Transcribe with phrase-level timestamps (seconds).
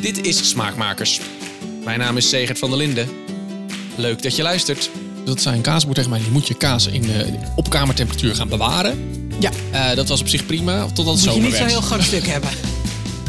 [0.00, 1.20] Dit is Smaakmakers.
[1.84, 3.08] Mijn naam is Segert van der Linden.
[3.96, 4.90] Leuk dat je luistert.
[5.24, 6.20] Dat zei een kaasboer tegen mij.
[6.20, 9.10] Je moet je kaas in de, op kamertemperatuur gaan bewaren.
[9.40, 11.70] Ja, Eh, dat was op zich prima, totdat het moet je zomer niet zo'n werd.
[11.70, 12.50] heel groot stuk hebben.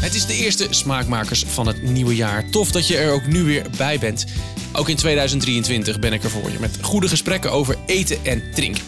[0.00, 2.50] Het is de eerste Smaakmakers van het nieuwe jaar.
[2.50, 4.24] Tof dat je er ook nu weer bij bent.
[4.72, 8.82] Ook in 2023 ben ik er voor je met goede gesprekken over eten en drinken.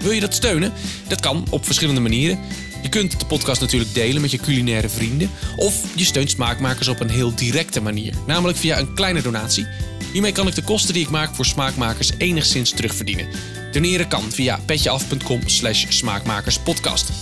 [0.00, 0.72] Wil je dat steunen?
[1.08, 2.38] Dat kan op verschillende manieren.
[2.84, 5.30] Je kunt de podcast natuurlijk delen met je culinaire vrienden.
[5.56, 8.14] Of je steunt Smaakmakers op een heel directe manier.
[8.26, 9.66] Namelijk via een kleine donatie.
[10.12, 13.28] Hiermee kan ik de kosten die ik maak voor Smaakmakers enigszins terugverdienen.
[13.72, 17.12] Doneren kan via petjeaf.com slash smaakmakerspodcast.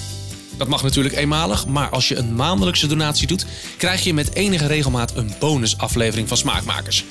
[0.56, 4.66] Dat mag natuurlijk eenmalig, maar als je een maandelijkse donatie doet, krijg je met enige
[4.66, 7.04] regelmaat een bonusaflevering van Smaakmakers.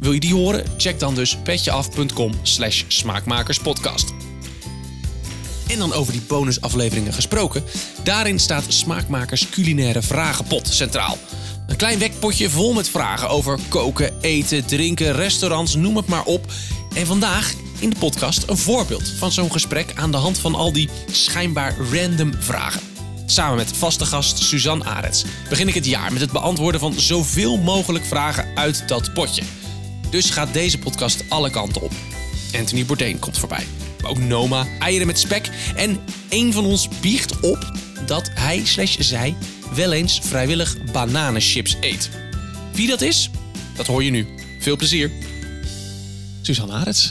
[0.00, 0.64] Wil je die horen?
[0.76, 4.12] Check dan dus petjeaf.com slash smaakmakerspodcast.
[5.68, 7.64] En dan over die bonusafleveringen gesproken.
[8.02, 11.18] Daarin staat Smaakmakers culinaire vragenpot centraal.
[11.66, 16.52] Een klein wekpotje vol met vragen over koken, eten, drinken, restaurants, noem het maar op.
[16.94, 20.72] En vandaag in de podcast een voorbeeld van zo'n gesprek aan de hand van al
[20.72, 22.80] die schijnbaar random vragen.
[23.26, 27.58] Samen met vaste gast Suzanne Arets begin ik het jaar met het beantwoorden van zoveel
[27.58, 29.42] mogelijk vragen uit dat potje.
[30.10, 31.92] Dus gaat deze podcast alle kanten op.
[32.58, 33.66] Anthony Bourdain komt voorbij.
[34.08, 35.50] Maar ook Noma, eieren met spek.
[35.76, 37.72] En een van ons biecht op
[38.06, 39.36] dat hij slash zij
[39.74, 42.10] wel eens vrijwillig bananenchips eet.
[42.72, 43.30] Wie dat is,
[43.76, 44.26] dat hoor je nu.
[44.60, 45.10] Veel plezier.
[46.42, 47.10] Suzanne Arets.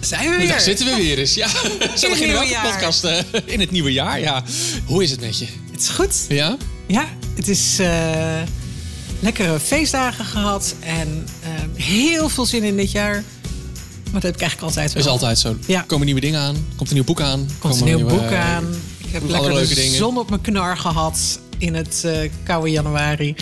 [0.00, 0.48] Zijn we weer?
[0.48, 1.34] Daar zitten we weer eens.
[1.34, 1.48] Ja,
[1.96, 3.04] zo beginnen we de podcast
[3.44, 4.20] in het nieuwe jaar.
[4.20, 4.44] Ja.
[4.84, 5.46] Hoe is het met je?
[5.70, 6.24] Het is goed.
[6.28, 6.56] Ja?
[6.86, 8.42] Ja, het is eh,
[9.20, 10.74] lekkere feestdagen gehad.
[10.80, 13.24] En eh, heel veel zin in dit jaar.
[14.12, 14.92] Maar dat heb ik eigenlijk altijd.
[14.92, 15.56] Dat is altijd zo.
[15.66, 15.80] Ja.
[15.86, 16.66] Komen nieuwe dingen aan?
[16.76, 17.48] Komt een nieuw boek aan?
[17.58, 18.64] komt een nieuw boek eh, aan.
[18.98, 19.96] Ik heb lekker leuke de dingen.
[19.96, 23.34] zon op mijn knar gehad in het eh, koude januari.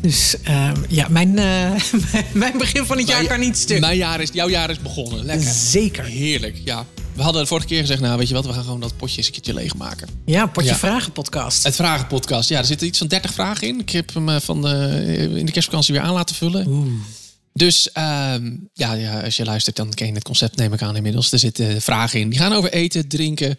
[0.00, 1.44] Dus eh, ja, mijn, eh,
[2.12, 3.80] mijn- mijn begin van het jaar kan niet stuk.
[3.80, 5.24] Mijn jaar is, jouw jaar is begonnen.
[5.24, 5.48] Lekker.
[5.52, 6.04] Zeker.
[6.04, 6.84] Heerlijk, ja.
[7.12, 9.16] We hadden de vorige keer gezegd, nou weet je wat, we gaan gewoon dat potje
[9.16, 10.08] eens een keertje leegmaken.
[10.24, 10.76] Ja, potje Ja.
[10.76, 11.62] vragen podcast.
[11.64, 13.80] Het vragenpodcast, ja, er zitten iets van 30 vragen in.
[13.80, 15.04] Ik heb hem van de,
[15.36, 16.62] in de kerstvakantie weer aan laten vullen.
[17.52, 20.96] Dus ehm, ja, ja, als je luistert, dan ken je het concept, neem ik aan
[20.96, 21.32] inmiddels.
[21.32, 22.28] Er zitten vragen in.
[22.28, 23.56] Die gaan over eten, drinken,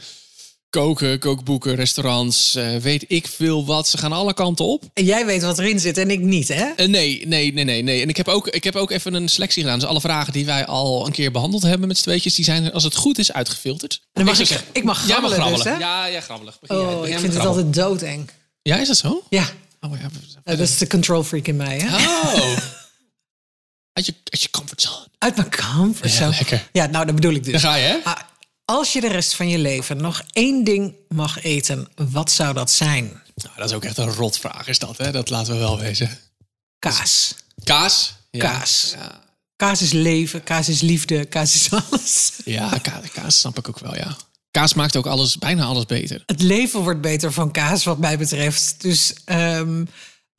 [0.69, 3.87] koken, kookboeken, restaurants, eh, weet ik veel wat.
[3.87, 4.83] Ze gaan alle kanten op.
[4.93, 6.65] En jij weet wat erin zit en ik niet, hè?
[6.75, 8.01] Eh, nee, nee, nee, nee, nee.
[8.01, 9.79] En ik heb, ook, ik heb ook even een selectie gedaan.
[9.79, 12.65] Dus alle vragen die wij al een keer behandeld hebben met z'n tweetjes, die zijn
[12.65, 14.01] er, als het goed is, uitgefilterd.
[14.13, 15.73] dan mag ik- ik mag grabbelen dus, grabbelen.
[15.73, 15.79] hè?
[15.79, 16.59] Ja, ja, grabbelig.
[16.59, 18.29] Begin jij- Oh, begin ik vind het altijd doodeng.
[18.61, 19.23] Ja, is dat zo?
[19.29, 19.49] Ja,
[19.81, 20.09] Oh ja.
[20.43, 21.95] eh, dat is de control freak in mij, hè?
[21.97, 22.57] Oh.
[23.93, 25.07] Uit je, uit je comfortzone.
[25.17, 26.69] Uit mijn comfort Ja, lekker.
[26.71, 27.51] Ja, nou, dat bedoel ik dus.
[27.51, 27.97] Daar ga je, hè?
[28.03, 28.17] Ah,
[28.65, 32.71] als je de rest van je leven nog één ding mag eten, wat zou dat
[32.71, 33.05] zijn?
[33.35, 35.11] Nou, dat is ook echt een rotvraag, is dat, hè?
[35.11, 36.19] Dat laten we wel wezen.
[36.79, 37.33] Kaas.
[37.63, 38.13] Kaas?
[38.31, 38.39] Ja.
[38.51, 38.93] Kaas.
[38.97, 39.19] Ja,
[39.55, 42.31] Kaas is leven, kaas is liefde, kaas is alles.
[42.45, 44.15] ja ka- kaas snap ik ook wel, ja.
[44.51, 46.23] Kaas maakt ook alles, bijna alles beter.
[46.25, 48.75] Het leven wordt beter van kaas, wat mij betreft.
[48.81, 49.85] Dus, ehm,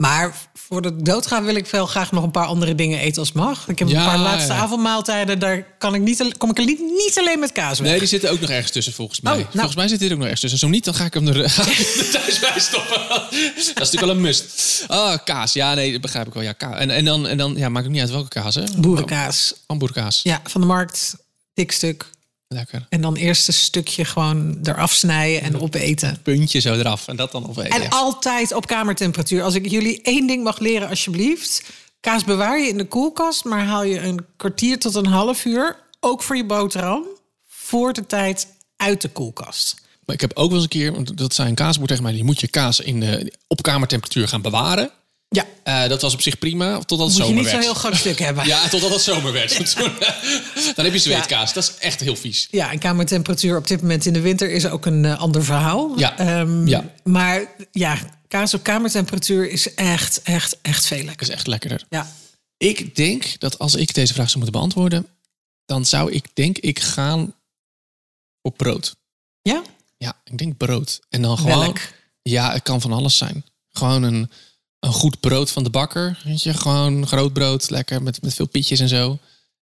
[0.02, 3.32] maar voor de doodgaan wil ik wel graag nog een paar andere dingen eten als
[3.32, 3.68] mag.
[3.68, 4.58] Ik heb Ja, een paar laatste ja.
[4.58, 7.88] avondmaaltijden, daar kan ik niet, kom ik er niet, alleen met kaas weg.
[7.90, 9.32] Nee, die zitten ook nog ergens tussen, volgens mij.
[9.32, 9.50] Oh, nou.
[9.52, 10.58] Volgens mij zit dit ook nog ergens tussen.
[10.58, 13.08] Zo niet, dan ga ik hem er, ga ik hem er thuis bij stoppen.
[13.08, 14.84] dat is natuurlijk wel een must.
[14.88, 15.52] Oh, kaas.
[15.52, 16.42] Ja, nee, dat begrijp ik wel.
[16.42, 16.78] Ja, kaas.
[16.78, 18.64] En, en, dan, en dan, ja, maakt niet uit welke kaas, hè?
[18.76, 19.54] Boerenkaas.
[19.66, 20.20] Van boerenkaas.
[20.22, 21.16] Ja, van de markt,
[21.54, 22.06] dik stuk.
[22.52, 22.86] Lekker.
[22.88, 26.18] En dan eerst een stukje gewoon eraf snijden en opeten.
[26.22, 27.08] Puntje zo eraf.
[27.08, 27.82] En dat dan opeten.
[27.82, 29.42] En altijd op kamertemperatuur.
[29.42, 31.62] Als ik jullie één ding mag leren, alsjeblieft.
[32.00, 35.76] Kaas bewaar je in de koelkast, maar haal je een kwartier tot een half uur,
[36.00, 37.04] ook voor je boterham,
[37.48, 38.46] voor de tijd
[38.76, 39.80] uit de koelkast.
[40.04, 42.12] Maar ik heb ook wel eens een keer, want dat zei een kaasboer tegen mij,
[42.12, 44.90] die moet je kaas in de, op kamertemperatuur gaan bewaren.
[45.32, 47.54] Ja, Eh, dat was op zich prima, totdat het moet je zomer niet werd.
[47.65, 48.47] zo'n heel groot stuk hebben.
[48.53, 49.56] Ja, totdat het zomer werd.
[50.76, 51.53] Dan heb je zweetkaas.
[51.53, 52.48] Dat is echt heel vies.
[52.50, 55.98] Ja, en kamertemperatuur op dit moment in de winter is ook een eh, ander verhaal.
[55.98, 56.19] Ja.
[56.19, 56.84] Ehm, Ja.
[57.04, 57.98] Maar ja,
[58.28, 61.28] kaas op kamertemperatuur is echt, echt, echt veel Dat lekker.
[61.28, 61.84] is echt lekkerder.
[61.91, 62.12] Ja.
[62.56, 65.06] Ik denk dat als ik deze vraag zou moeten beantwoorden,
[65.67, 67.34] dan zou ik denk ik gaan
[68.43, 68.94] op brood.
[69.43, 69.62] Ja?
[69.99, 71.00] Ja, ik denk brood.
[71.08, 71.58] En dan gewoon.
[71.58, 71.79] Welk?
[72.23, 73.44] Ja, het kan van alles zijn.
[73.73, 74.31] Gewoon een,
[74.82, 76.19] een goed brood van de bakker.
[76.25, 79.19] Weet je, gewoon groot brood, lekker met, met veel pietjes en zo.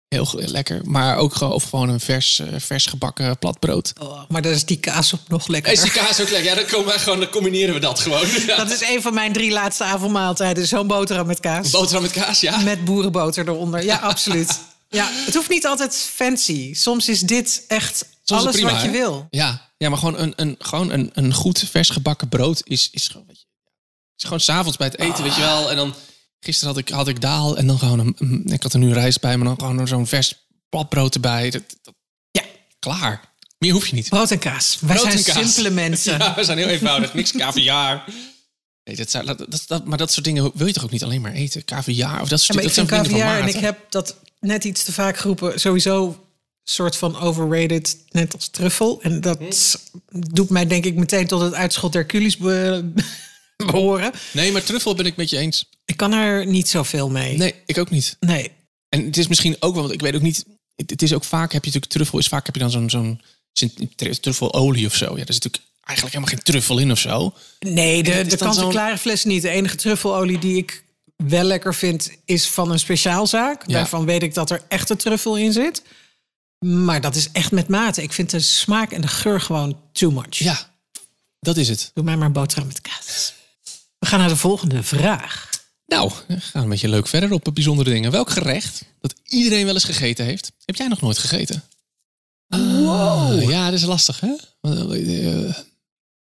[0.07, 0.81] Heel lekker.
[0.83, 3.93] Maar ook gewoon, of gewoon een vers, eh, vers gebakken plat brood.
[4.01, 5.83] Oh, maar daar is die kaas op nog Is lekkerder.
[5.83, 6.49] die kaas ook lekker?
[6.49, 8.27] Ja, dan, komen gewoon, dan combineren we dat gewoon.
[8.47, 8.55] Ja.
[8.63, 10.67] Dat is een van mijn drie laatste avondmaaltijden.
[10.67, 11.69] Zo'n boterham met kaas.
[11.69, 12.59] Boterham met kaas, ja.
[12.59, 13.83] Met boerenboter eronder.
[13.83, 14.59] Ja, absoluut.
[14.89, 16.73] Ja, het hoeft niet altijd fancy.
[16.73, 18.93] Soms is dit echt Soms is alles prima, wat je hè?
[18.93, 19.27] wil.
[19.29, 23.07] Ja, ja maar gewoon een, een, gewoon een, een goed vers gebakken brood is, is
[23.07, 23.27] gewoon...
[23.27, 23.45] Weet je,
[24.19, 25.69] is gewoon s'avonds bij het eten, weet je wel.
[25.69, 25.93] En dan
[26.39, 29.21] Gisteren had ik, had ik daal en dan gewoon een, ik had er nu rijst
[29.21, 30.33] bij, maar dan gewoon zo'n vers
[30.69, 31.49] platbrood erbij.
[31.49, 31.93] Dat, dat-
[32.31, 32.41] Ja,
[32.79, 33.21] klaar.
[33.57, 34.09] Meer hoef je niet.
[34.09, 34.77] brood en kaas.
[34.81, 35.51] Wij Brood zijn kaas.
[35.53, 36.17] simpele mensen.
[36.17, 37.13] Ja, we zijn heel eenvoudig.
[37.13, 38.03] Niks kaviaar.
[38.83, 41.21] Nee, dat, zou- dat, dat, maar dat soort dingen wil je toch ook niet alleen
[41.21, 41.65] maar eten?
[41.65, 44.15] Kaviaar of dat soort Ja, maar ik dat vind dingen caviar en ik heb dat
[44.39, 45.59] net iets te vaak geroepen.
[45.59, 46.25] Sowieso
[46.63, 49.01] soort van overrated, net als truffel.
[49.01, 49.51] En dat Hm.
[50.33, 52.91] doet mij denk ik meteen tot het uitschot Hercules be-
[53.71, 54.11] behoren.
[54.33, 55.69] Nee, maar truffel ben ik met je eens.
[55.85, 57.37] Ik kan er niet zoveel mee.
[57.37, 58.17] Nee, ik ook niet.
[58.19, 58.51] Nee.
[58.89, 60.45] En het is misschien ook wel, want ik weet ook niet.
[60.75, 62.89] Het, het is ook vaak, heb je natuurlijk truffel, is vaak heb je dan zo'n
[62.89, 63.21] zo'n
[64.19, 65.05] truffelolie of zo.
[65.05, 67.33] Ja, er zit natuurlijk eigenlijk helemaal geen truffel in of zo.
[67.59, 69.41] Nee, de, is de kant-en-klare fles niet.
[69.41, 70.83] De enige truffelolie die ik
[71.15, 73.63] wel lekker vind, is van een speciaalzaak.
[73.67, 73.73] Ja.
[73.73, 75.81] Daarvan weet ik dat er echte truffel in zit.
[76.65, 78.03] Maar dat is echt met mate.
[78.03, 80.37] Ik vind de smaak en de geur gewoon too much.
[80.37, 80.69] Ja,
[81.39, 81.91] dat is het.
[81.93, 83.33] Doe mij maar boterham met kaas.
[83.99, 85.49] We gaan naar de volgende vraag.
[85.85, 88.11] Nou, we gaan een beetje leuk verder op bijzondere dingen.
[88.11, 91.63] Welk gerecht dat iedereen wel eens gegeten heeft, heb jij nog nooit gegeten?
[92.47, 93.49] Wow.
[93.49, 94.35] Ja, dat is lastig, hè?
[94.61, 95.53] Eh,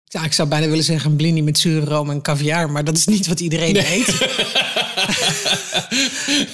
[0.03, 2.71] Ja, ik zou bijna willen zeggen een blini met zure room en caviar.
[2.71, 4.07] Maar dat is niet wat iedereen eet.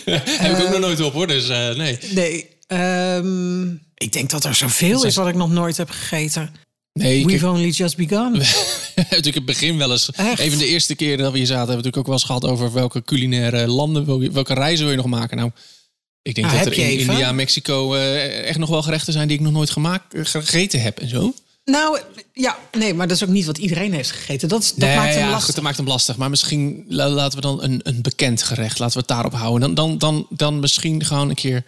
[0.05, 1.27] heb ik ook nog nooit op, hoor.
[1.27, 1.97] Dus eh, nee.
[2.13, 2.49] Nee.
[2.67, 6.55] ehm, ik denk dat er zoveel is wat ik nog nooit heb gegeten.
[6.93, 8.31] Nee, We've only just begun.
[8.95, 10.11] natuurlijk het begin wel eens.
[10.11, 10.39] Echt?
[10.39, 12.45] Even de eerste keer dat we hier zaten, hebben we natuurlijk ook wel eens gehad
[12.45, 15.37] over welke culinaire landen, welke, welke reizen wil je nog maken.
[15.37, 15.51] Nou,
[16.21, 17.11] ik denk Ah, dat er in even?
[17.13, 20.81] India, Mexico eh, echt nog wel gerechten zijn die ik nog nooit gemaakt, eh, gegeten
[20.81, 21.33] heb en zo.
[21.65, 21.99] Nou,
[22.33, 24.49] ja, nee, maar dat is ook niet wat iedereen heeft gegeten.
[24.49, 25.45] Dat, dat Nee, maakt hem ja, lastig.
[25.45, 26.17] Goed, dat maakt hem lastig.
[26.17, 29.61] Maar misschien la- laten we dan een, een bekend gerecht, laten we het daarop houden.
[29.61, 31.63] Dan, dan, dan, dan misschien gewoon een keer,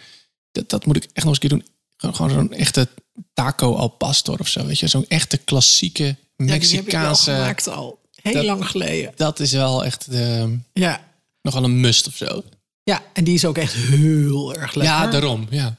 [0.51, 1.67] dat, dat moet ik echt nog eens een keer doen.
[1.97, 2.87] Gewoon, gewoon zo'n echte
[3.33, 4.87] taco al pastor of zo, weet je.
[4.87, 7.71] Zo'n echte klassieke Ja, die heb ik wel Mexicaanse...
[7.71, 7.99] al.
[8.21, 9.11] Heel dat- lang geleden.
[9.15, 11.07] dat is wel echt de, Ja.
[11.41, 12.43] nog wel een must of zo.
[12.83, 14.95] ja, en die is ook echt heel erg lekker.
[14.95, 15.75] Ja, daarom, ja.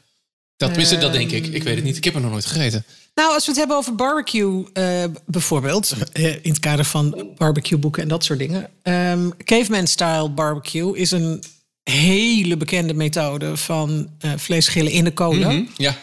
[0.56, 1.46] Dat, tenminste, dat denk ik.
[1.46, 1.96] Ik weet het niet.
[1.96, 2.84] Ik heb er nog nooit gegeten.
[3.14, 7.78] Nou, als we het hebben over barbecue, eh, bijvoorbeeld, eh, in het kader van barbecue
[7.78, 8.68] boeken en dat soort dingen.
[8.82, 11.42] Ehm, Caveman style barbecue is een
[11.82, 15.50] hele bekende methode van eh vlees schillen in de kolen.
[15.50, 15.64] Hm?
[15.76, 15.96] Ja.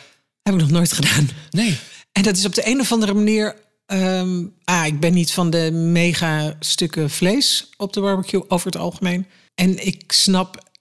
[0.43, 1.29] Heb ik nog nooit gedaan.
[1.49, 1.77] Nee.
[2.11, 3.55] En dat is op de een of andere manier.
[3.85, 8.77] ehm, ah, ik ben niet van de mega stukken vlees op de barbecue over het
[8.77, 9.27] algemeen.
[9.55, 10.71] En ik snap.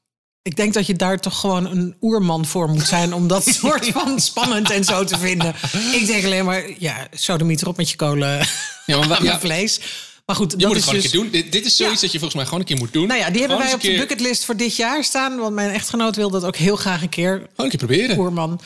[0.43, 3.87] Ik denk dat je daar toch gewoon een oerman voor moet zijn om dat soort
[3.87, 5.55] van spannend en zo te vinden.
[5.93, 8.47] Ik denk alleen maar, ja, sodemiet erop met je kolen
[8.87, 9.81] Ja, maar wa- aan ja, vlees.
[10.27, 11.43] Maar goed, je dat moet is het gewoon dus, een keer doen.
[11.43, 12.01] Dit, dit is zoiets Ja.
[12.03, 13.07] dat je volgens mij gewoon een keer moet doen.
[13.07, 15.37] Nou ja, die hebben wij op de bucketlist voor dit jaar staan.
[15.39, 17.33] Want mijn echtgenoot wil dat ook heel graag een keer.
[17.37, 18.19] Gewoon een keer proberen.
[18.19, 18.61] Oerman.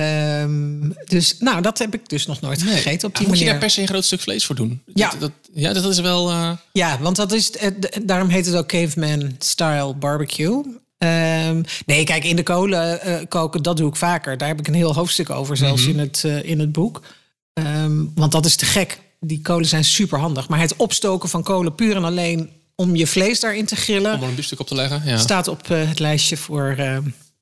[0.00, 2.74] Ehm, dus nou, dat heb ik dus nog nooit Nee.
[2.74, 3.46] gegeten op die Ah, moet je manier.
[3.50, 4.82] daar per se een groot stuk vlees voor doen?
[4.94, 5.10] Ja.
[5.10, 6.30] Dat, dat, ja, dat is wel...
[6.30, 7.70] eh, Ja, want dat is, eh,
[8.04, 10.62] daarom heet het ook caveman style barbecue.
[10.98, 14.36] Ehm, nee, kijk, in de kolen eh, koken, dat doe ik vaker.
[14.38, 15.90] Daar heb ik een heel hoofdstuk over, zelfs Mhm.
[15.90, 17.02] in, het, in het boek.
[17.52, 18.98] Ehm, want dat is te gek.
[19.20, 20.48] Die kolen zijn super handig.
[20.48, 24.14] Maar het opstoken van kolen puur en alleen om je vlees daarin te grillen...
[24.14, 25.02] om er een biefstuk op te leggen.
[25.04, 25.18] Ja.
[25.18, 26.76] staat op het lijstje voor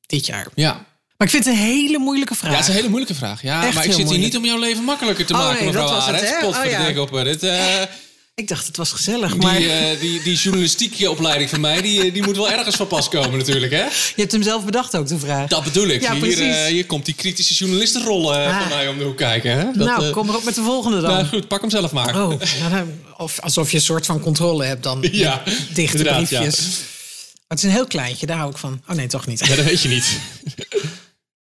[0.06, 0.46] dit jaar.
[0.54, 0.84] ja.
[1.16, 2.50] Maar ik vind het een hele moeilijke vraag.
[2.50, 3.42] Ja, het is een hele moeilijke vraag.
[3.42, 4.32] Ja, Echt maar ik zit hier moeilijk.
[4.32, 6.30] niet om jouw leven makkelijker te Oh, maken, nee, dat mevrouw was het, Arendt.
[6.34, 6.40] hè?
[6.46, 7.00] Pot voor Oh, ja.
[7.00, 7.16] op.
[7.16, 7.82] eh, Dit, eh,
[8.36, 9.30] Ik dacht, het was gezellig.
[9.32, 12.76] die, Maar eh, die, die journalistieke opleiding van mij, die, eh, die moet wel ergens
[12.76, 13.84] van pas komen natuurlijk, hè?
[13.84, 15.48] je hebt hem zelf bedacht ook, de vraag.
[15.48, 16.02] Dat bedoel ik.
[16.02, 16.38] Ja, hier, precies.
[16.38, 18.60] eh, hier komt die kritische journalistenrol eh, Ah.
[18.60, 19.50] van mij om de hoek kijken.
[19.58, 19.64] Hè?
[19.64, 21.10] Dat, nou, kom erop met de volgende dan.
[21.10, 22.08] nou goed, pak hem zelf maar.
[22.22, 22.28] Oh,
[22.60, 25.04] nou, dan- of alsof je een soort van controle hebt dan.
[25.12, 26.14] Ja, dichte ja.
[26.16, 26.58] briefjes.
[26.60, 28.82] Maar het is een heel kleintje, daar hou ik van.
[28.88, 29.46] Oh nee, toch niet.
[29.46, 30.04] Ja, dat weet je niet.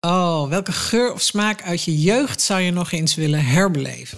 [0.06, 4.18] Oh, welke geur of smaak uit je jeugd zou je nog eens willen herbeleven?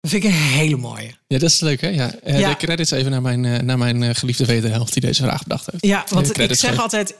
[0.00, 1.14] Dat vind ik een hele mooie.
[1.26, 1.88] Ja, dat is leuk, hè?
[1.88, 2.14] Ja.
[2.14, 2.48] Eh, Ja.
[2.48, 5.68] De credits even naar mijn, eh, naar mijn eh, geliefde wederhelft die deze vraag bedacht
[5.70, 5.86] heeft.
[5.86, 7.14] Ja, want ik zeg altijd...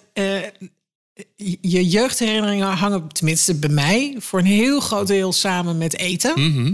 [1.47, 4.17] je jeugdherinneringen hangen, tenminste bij mij...
[4.19, 6.33] voor een heel groot deel samen met eten.
[6.41, 6.73] Mhm.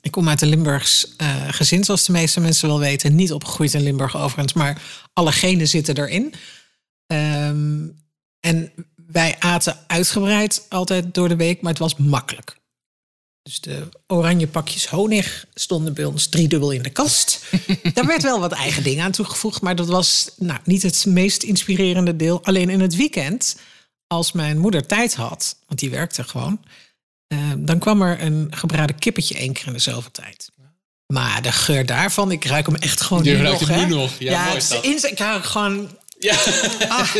[0.00, 1.14] Ik kom uit een Limburgs
[1.50, 3.14] gezin, zoals de meeste mensen wel weten.
[3.14, 6.34] Niet opgegroeid in Limburg overigens, maar alle genen zitten erin.
[7.06, 7.86] Ehm,
[8.40, 8.72] en
[9.06, 12.56] wij aten uitgebreid altijd door de week, maar het was makkelijk.
[13.42, 17.44] Dus de oranje pakjes honig stonden bij ons driedubbel in de kast.
[17.94, 21.42] Daar werd wel wat eigen dingen aan toegevoegd, maar dat was nou, niet het meest
[21.42, 22.44] inspirerende deel.
[22.44, 23.56] Alleen in het weekend,
[24.06, 26.60] als mijn moeder tijd had, want die werkte gewoon,
[27.26, 30.50] eh, dan kwam er een gebraden kippetje één keer in de zoveel tijd.
[31.12, 33.68] Maar de geur daarvan, ik ruik hem echt gewoon Je nu ruikt nog.
[33.68, 33.86] hem hè?
[33.86, 34.18] nu nog.
[34.18, 34.84] Ja, mooi het is is dat.
[35.04, 35.98] in- ik ruik gewoon.
[36.26, 36.88] Ja.
[36.88, 37.14] Ah,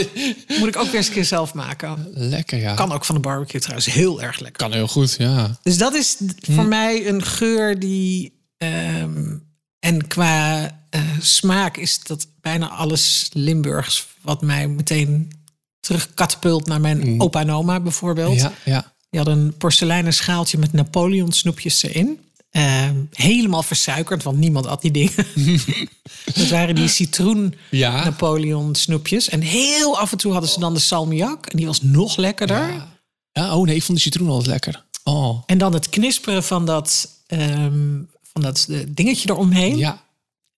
[0.59, 2.09] moet ik ook weer eens een keer zelf maken.
[2.13, 2.75] Lekker, ja.
[2.75, 4.63] Kan ook van de barbecue trouwens heel erg lekker.
[4.63, 5.59] Kan heel goed, ja.
[5.63, 6.17] Dus dat is
[6.51, 8.33] voor mij een geur die.
[8.59, 9.37] ehm,
[9.79, 14.07] en qua eh, smaak is dat bijna alles Limburgs...
[14.23, 15.33] wat mij meteen
[15.81, 18.41] terugkatapult naar mijn opa en oma bijvoorbeeld.
[18.41, 18.95] Ja, ja.
[19.11, 22.21] Die hadden een porseleinen schaaltje met Napoleon snoepjes erin.
[22.57, 25.27] Ehm, helemaal versuikerd, want niemand at die dingen.
[26.35, 28.05] dat waren die citroen Ja.
[28.05, 29.29] Napoleon snoepjes.
[29.29, 31.47] En heel af en toe hadden ze dan de salmiak.
[31.47, 32.89] En die was nog lekkerder.
[33.33, 34.85] Ja, oh nee, ik vond die citroen altijd lekker.
[35.05, 38.01] Oh, En dan het knisperen van dat, ehm,
[38.33, 39.77] van dat dingetje eromheen.
[39.77, 40.05] ja.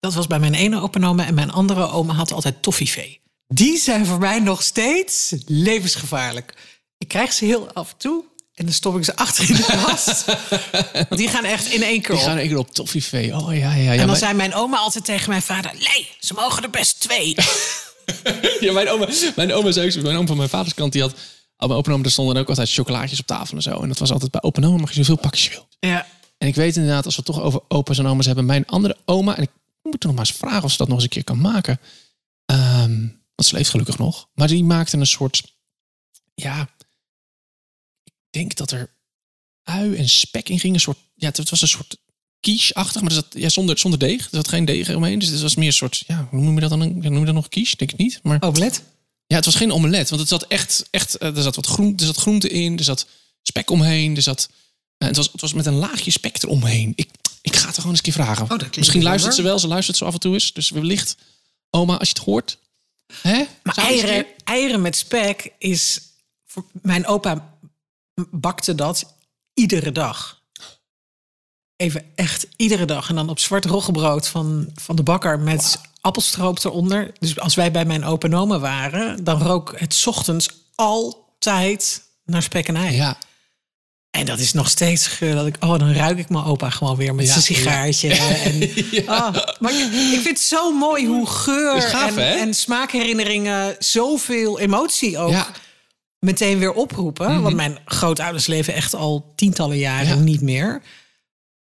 [0.00, 1.26] Dat was bij mijn ene opa en oma.
[1.26, 3.20] En mijn andere oma had altijd toffifee.
[3.46, 6.78] Die zijn voor mij nog steeds levensgevaarlijk.
[6.98, 8.24] Ik krijg ze heel af en toe.
[8.58, 10.24] En dan stop ik ze achter in de kast.
[11.18, 12.28] Die gaan echt in één keer Die op.
[12.28, 13.36] gaan één keer op toffifee.
[13.36, 13.90] Oh ja, ja, ja.
[13.92, 15.72] en dan maar- zei mijn oma altijd tegen mijn vader...
[15.74, 17.34] Nee, ze mogen er best twee.
[18.60, 21.10] Ja, mijn oma, mijn oma zei ook mijn oom van mijn vaders kant, die had...
[21.56, 23.80] Op mijn opa en oma, er stonden ook altijd chocolaatjes op tafel en zo.
[23.82, 25.68] En dat was altijd bij opa en oma, mag je zoveel pakjes je wil.
[25.80, 26.06] ja.
[26.38, 28.46] En ik weet inderdaad, als we het toch over opa's en oma's hebben...
[28.46, 29.50] Mijn andere oma, en ik
[29.82, 31.80] moet nog maar eens vragen of ze dat nog eens een keer kan maken.
[32.44, 32.98] Ehm,
[33.34, 34.28] want ze leeft gelukkig nog.
[34.34, 35.42] Maar die maakte een soort...
[36.34, 36.68] Ja,
[38.38, 38.90] denk dat er
[39.62, 40.74] ui en spek in ging.
[40.74, 41.96] Een soort, ja, het was een soort
[42.40, 44.24] quiche-achtig, maar zat, ja, zonder, zonder deeg.
[44.24, 45.18] Er zat geen deeg omheen.
[45.18, 46.78] Dus het was meer een soort, ja, hoe noem je dat dan?
[46.78, 47.76] Noem je dat nog quiche?
[47.76, 48.20] Denk ik niet.
[48.22, 48.82] Maar Omelet?
[49.26, 51.92] ja, het was geen omelet, want het zat echt, echt eh, er zat wat groen,
[51.96, 53.06] er zat groente in, er zat
[53.42, 54.48] spek omheen, er zat,
[54.98, 56.92] eh, het, was, het was met een laagje spek eromheen.
[56.94, 58.42] Ik, ik ga het er gewoon eens een keer vragen.
[58.42, 61.16] Oh, dat Misschien luistert ze wel, ze luistert zo af en toe eens, dus wellicht,
[61.70, 62.58] oma, als je het hoort,
[63.12, 63.44] hè?
[63.62, 66.00] Maar eieren, eieren met spek is...
[66.44, 67.57] Voor, mijn opa
[68.30, 69.14] bakte dat
[69.54, 70.42] iedere dag.
[71.76, 73.08] Even echt iedere dag.
[73.08, 77.12] En dan op zwart roggebrood van, van de bakker met appelstroop eronder.
[77.18, 79.24] Dus als wij bij mijn opa en oma waren...
[79.24, 82.96] dan rook het 's ochtends altijd naar spek en ei.
[82.96, 83.18] Ja,
[84.10, 85.56] En dat is nog steeds geur dat ik...
[85.60, 88.08] Oh, dan ruik ik mijn opa gewoon weer met Ja, zijn sigaartje.
[88.44, 88.62] En,
[89.08, 93.76] oh, maar ik, ik vind het zo mooi hoe geur gaaf, en, en smaakherinneringen...
[93.78, 95.46] zoveel emotie ook
[96.18, 97.42] meteen weer oproepen.
[97.42, 100.14] Want mijn grootouders leven echt al tientallen jaren Ja.
[100.22, 100.82] niet meer.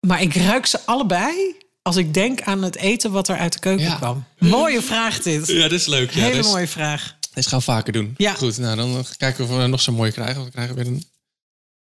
[0.07, 3.59] Maar ik ruik ze allebei als ik denk aan het eten wat er uit de
[3.59, 3.95] keuken Ja.
[3.95, 4.25] kwam.
[4.39, 5.47] Mooie vraag dit.
[5.47, 6.11] ja, dat is leuk.
[6.11, 7.17] Ja, Hele is- mooie vraag.
[7.33, 8.13] Deze gaan we vaker doen.
[8.17, 8.33] Ja.
[8.33, 10.35] Goed, nou dan kijken of we nog zo mooi krijgen.
[10.35, 11.05] Want we krijgen weer een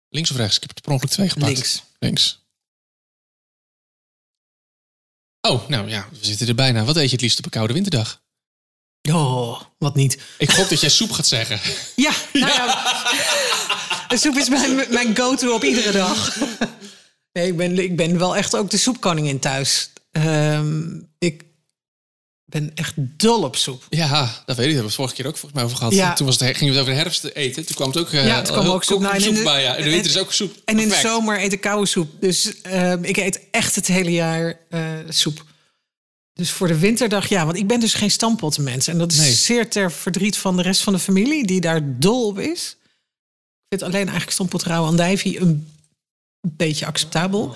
[0.10, 0.56] links of rechts.
[0.56, 1.52] Ik heb er per ongeluk twee gepakt.
[1.52, 1.84] Links.
[2.00, 2.42] Links.
[5.42, 6.84] Oh, nou ja, we zitten er bijna.
[6.84, 8.22] Wat eet je het liefst op een koude winterdag?
[9.12, 10.18] Oh, wat niet.
[10.38, 11.60] Ik gok dat jij soep gaat zeggen.
[11.96, 12.84] Ja, nou ja.
[14.08, 16.38] De soep is mijn, mijn go-to op iedere dag.
[17.34, 19.90] Nee, ik ben, ik ben wel echt ook de soepkoningin thuis.
[20.12, 20.82] Ehm,
[21.20, 21.44] ik
[22.46, 23.84] ben echt dol op soep.
[23.90, 24.46] Ja, dat weet ik.
[24.56, 25.94] Daar hebben we het vorige keer ook volgens mij over gehad.
[25.94, 26.14] Ja.
[26.14, 27.66] Toen was het, gingen we het over de herfst eten.
[27.66, 28.12] Toen kwam het ook...
[28.12, 29.02] eh, Ja, toen kwam ook soep.
[29.02, 29.62] Nou, en de- bij.
[29.62, 29.76] Ja.
[29.76, 30.56] In de winter is ook soep.
[30.66, 32.10] En in de zomer eet ik koude soep.
[32.22, 35.46] Dus ehm, ik eet echt het hele jaar eh, soep.
[36.34, 37.46] Dus voor de winterdag, ja.
[37.46, 38.88] Want ik ben dus geen stampottenmens.
[38.88, 39.32] En dat is Nee.
[39.34, 41.46] zeer ter verdriet van de rest van de familie...
[41.48, 42.78] die daar dol op is.
[43.68, 45.68] Ik vind alleen eigenlijk stampot rauwe andijvie een
[46.42, 47.54] beetje acceptabel.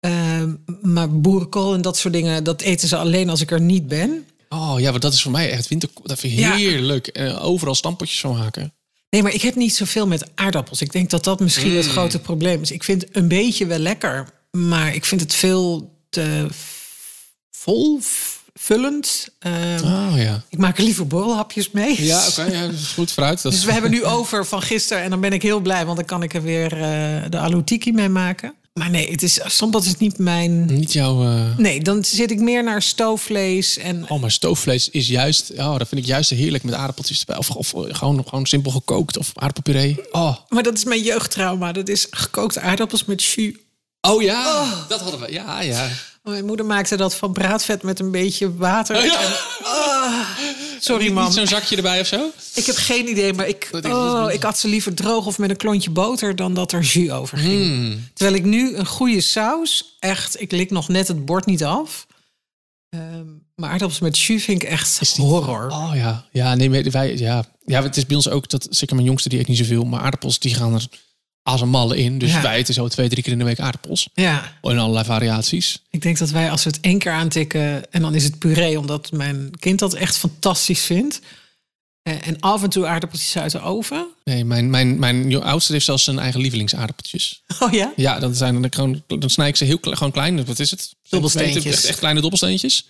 [0.00, 2.44] Ehm, maar boerenkool en dat soort dingen...
[2.44, 4.26] dat eten ze alleen als ik er niet ben.
[4.48, 5.88] Oh ja, maar dat is voor mij echt winter...
[6.02, 6.54] Dat vind ik Ja.
[6.54, 7.06] heerlijk.
[7.06, 8.74] Eh, overal stampotjes van maken.
[9.10, 10.80] Nee, maar ik heb niet zoveel met aardappels.
[10.80, 11.76] Ik denk dat dat misschien Mm.
[11.76, 12.70] het grote probleem is.
[12.70, 16.46] Ik vind een beetje wel lekker, maar ik vind het veel te
[17.66, 19.28] vol, v- vullend.
[19.38, 20.42] Ehm, Oh ja.
[20.48, 22.04] Ik maak er liever borrelhapjes mee.
[22.04, 22.42] Ja, oké.
[22.42, 23.14] ja, dat is goed.
[23.16, 25.84] Dat is- Dus we hebben nu over van gisteren en dan ben ik heel blij,
[25.84, 28.54] want dan kan ik er weer eh, de alu tiki mee maken.
[28.72, 30.64] Maar nee, het is, soms is niet mijn...
[30.64, 31.22] Niet jouw...
[31.24, 34.10] eh, Nee, dan zit ik meer naar stoofvlees en...
[34.10, 35.52] Oh, maar stoofvlees is juist...
[35.56, 37.36] Oh, dat vind ik juist heerlijk met aardappeltjes erbij.
[37.36, 39.96] Of, of gewoon, gewoon simpel gekookt of aardappelpuree.
[40.12, 41.72] Oh, Maar dat is mijn jeugdtrauma.
[41.72, 43.54] Dat is gekookte aardappels met jus.
[44.00, 45.32] oh ja, dat hadden we.
[45.32, 45.88] Ja, ja.
[46.30, 49.04] Mijn moeder maakte dat van braadvet met een beetje water.
[49.04, 49.20] ja.
[49.62, 50.28] Ah,
[50.80, 51.32] sorry, Niet mam.
[51.32, 52.30] zo'n zakje erbij of zo?
[52.54, 55.50] Ik heb geen idee, maar ik, ik- oh, ik had ze liever droog of met
[55.50, 57.62] een klontje boter dan dat er jus over ging.
[57.62, 58.08] Hmm.
[58.14, 62.06] Terwijl ik nu een goede saus, echt, ik lik nog net het bord niet af.
[62.88, 65.70] Ehm, maar aardappels met jus vind ik echt horror.
[65.70, 66.24] Oh ja.
[66.32, 67.16] Ja, nee, maar wij...
[67.16, 67.44] Ja.
[67.64, 68.66] ja, het is bij ons ook dat...
[68.70, 69.84] Zeker mijn jongste, die eet niet zoveel.
[69.84, 70.86] Maar aardappels, die gaan er
[71.46, 72.18] als een malle in.
[72.18, 72.42] Dus Ja.
[72.42, 74.08] wij eten zo twee, drie keer in de week aardappels.
[74.14, 75.82] Ja, In allerlei variaties.
[75.90, 78.78] ik denk dat wij als we het één keer aantikken en dan is het puree,
[78.78, 81.20] omdat mijn kind dat echt fantastisch vindt.
[82.02, 84.06] Eh, En af en toe aardappeltjes uit de oven.
[84.24, 87.42] Nee, mijn, mijn, mijn oudste heeft zelfs zijn eigen lievelingsaardappeltjes.
[87.60, 87.92] Oh ja?
[87.96, 90.44] Ja, dan, zijn dan, gewoon, dan snij ik ze heel gewoon klein.
[90.44, 90.94] Wat is het?
[91.08, 91.64] Dobbelsteentjes.
[91.64, 92.86] Echt, echt kleine dobbelsteentjes.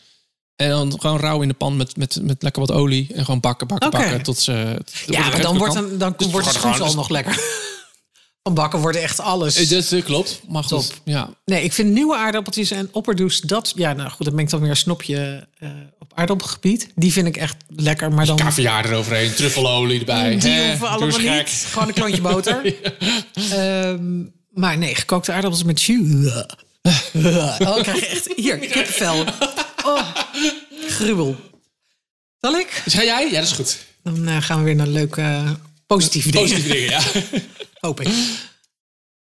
[0.57, 3.07] En dan gewoon rauw in de pan met, met, met lekker wat olie.
[3.15, 4.75] En gewoon bakken, bakken, bakken tot ze...
[4.85, 7.41] tot- Ja, maar dan wordt, een, dan Dus wordt de schoensel gewoon- nog lekker.
[8.47, 9.57] Van bakken wordt echt alles.
[9.57, 10.41] Eh, Dat eh, klopt.
[10.49, 10.79] Mag Top.
[10.79, 11.01] goed.
[11.05, 11.31] Ja.
[11.45, 13.73] Nee, ik vind nieuwe aardappeltjes en opperdoes, dat...
[13.77, 16.89] Ja, nou goed, dat ik dan weer een snopje eh, op aardappelgebied.
[16.95, 18.37] Die vind ik echt lekker, maar dan...
[18.37, 20.39] Kaviaar eroverheen, truffelolie erbij.
[20.39, 21.67] Die Hè, hoeven allemaal niet.
[21.71, 22.75] Gewoon een klontje boter.
[23.51, 26.33] Ehm, maar nee, gekookte aardappels met jus.
[27.59, 28.33] Oh, ik krijg echt...
[28.37, 29.25] Hier, kippenvel.
[29.85, 30.09] Oh,
[30.89, 31.37] gruwel.
[32.41, 32.83] Zal ik?
[32.87, 33.25] Ga jij?
[33.31, 33.79] Ja, dat is goed.
[34.03, 35.43] Dan gaan we weer naar leuke,
[35.87, 36.49] positieve dingen.
[36.49, 37.01] Positieve dingen, ja.
[37.87, 38.09] Hoop ik.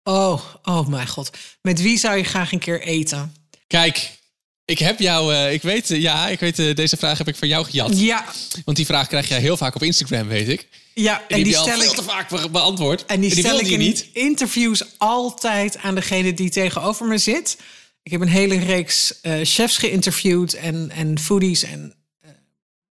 [0.04, 1.30] Oh, oh mijn god.
[1.62, 3.36] Met wie zou je graag een keer eten?
[3.68, 4.18] Kijk,
[4.66, 7.36] ik heb jou, eh, ik weet, eh, ja, ik weet, eh, deze vraag heb ik
[7.36, 8.00] van jou gejat.
[8.00, 8.26] Ja,
[8.66, 10.68] Want die vraag krijg jij heel vaak op Instagram, weet ik.
[10.94, 11.98] ja En die, en die heb je al stel veel ik...
[11.98, 13.06] te vaak be- beantwoord.
[13.06, 14.10] En die, stel ik in niet.
[14.14, 17.58] interviews altijd aan degene die tegenover me zit.
[18.04, 19.14] Ik heb een hele reeks
[19.44, 21.64] chefs geïnterviewd en, en foodies.
[21.64, 21.94] En,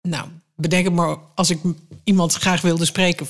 [0.02, 1.58] nou, bedenk het maar, als ik
[2.04, 3.26] iemand graag wilde spreken...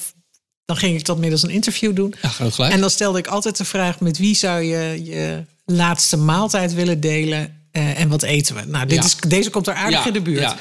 [0.69, 2.15] dan ging ik dat middels een interview doen.
[2.23, 2.73] Ja, groot gelijk.
[2.73, 4.01] En dan stelde ik altijd de vraag...
[4.01, 7.61] met wie zou je je laatste maaltijd willen delen...
[7.71, 8.65] eh, en wat eten we?
[8.65, 9.05] Nou, dit Ja.
[9.05, 10.41] is, deze komt er aardig Ja, in de buurt.
[10.41, 10.57] Ja.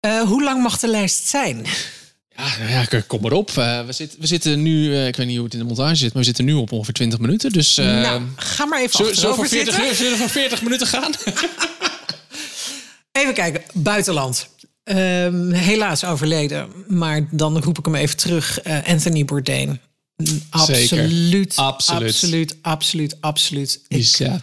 [0.00, 1.66] Eh, hoe lang mag de lijst zijn?
[2.36, 3.50] Ja, nou ja, kom maar op.
[3.56, 6.08] Eh, we, zitten, we zitten nu, ik weet niet hoe het in de montage zit,
[6.12, 7.50] maar we zitten nu op ongeveer 20 minuten.
[7.52, 9.96] Dus nou, ga maar even we achterover voor 40, zitten.
[9.96, 11.12] zullen we voor 40 minuten gaan?
[13.12, 14.48] Even kijken, buitenland.
[14.88, 18.60] Ehm, helaas overleden, maar dan roep ik hem even terug.
[18.60, 19.80] Eh, Anthony Bourdain.
[20.50, 21.56] Absoluut, Absoluut.
[21.56, 23.80] absoluut, absoluut, absoluut.
[23.88, 24.40] Ik ja.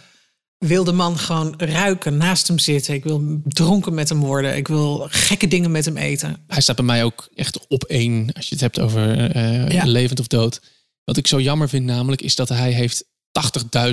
[0.58, 2.94] wil de man gewoon ruiken, naast hem zitten.
[2.94, 4.56] Ik wil dronken met hem worden.
[4.56, 6.36] Ik wil gekke dingen met hem eten.
[6.46, 9.84] Hij staat bij mij ook echt op één als je het hebt over eh, Ja.
[9.84, 10.60] levend of dood.
[11.04, 13.04] Wat ik zo jammer vind namelijk is dat hij heeft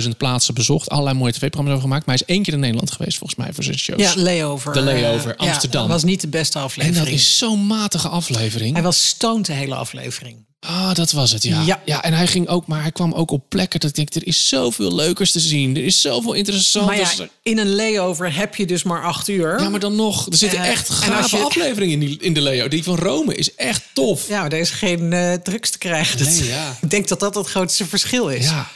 [0.02, 0.88] 80.000 plaatsen bezocht.
[0.90, 2.06] Allerlei mooie tv-programma's over gemaakt.
[2.06, 4.00] Maar hij is één keer in Nederland geweest volgens mij voor zijn shows.
[4.02, 4.72] Ja, layover.
[4.72, 5.80] De layover, ja, Amsterdam.
[5.82, 7.04] dat was niet de beste en aflevering.
[7.04, 8.72] dat is zo'n matige aflevering.
[8.74, 10.36] Hij was stoned de hele aflevering.
[10.60, 11.62] Ah, dat was het, ja.
[11.62, 11.80] Ja.
[11.84, 12.02] ja.
[12.02, 14.48] en hij ging ook, maar hij kwam ook op plekken dat ik denk, er is
[14.48, 15.76] zoveel leukers te zien.
[15.76, 16.88] Er is zoveel interessants.
[16.88, 19.60] Maar ja, in een layover heb je dus maar acht uur.
[19.62, 22.34] Ja, maar dan nog, er zitten Eh, echt en gave je- afleveringen in, die, in
[22.34, 22.68] de Leo.
[22.68, 24.28] Die van Rome is echt tof.
[24.28, 26.24] Ja, maar er is geen eh, drugs te krijgen.
[26.24, 26.76] Nee, ja.
[26.82, 28.44] Ik denk dat dat het grootste verschil is.
[28.44, 28.68] Ja,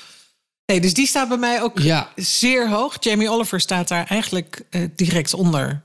[0.73, 2.13] Nee, dus die staat bij mij ook ja.
[2.17, 2.97] zeer hoog.
[3.01, 5.83] Jamie Oliver staat daar eigenlijk eh, direct onder.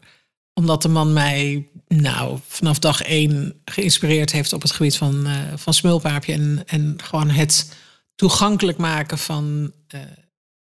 [0.54, 5.38] Omdat de man mij nou, vanaf dag één geïnspireerd heeft op het gebied van, eh,
[5.56, 6.34] van smulpaapje.
[6.34, 7.74] En, en gewoon het
[8.16, 10.00] toegankelijk maken van eh,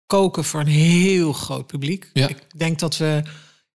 [0.06, 2.10] koken voor een heel groot publiek.
[2.14, 2.28] Ja.
[2.28, 3.24] Ik denk dat we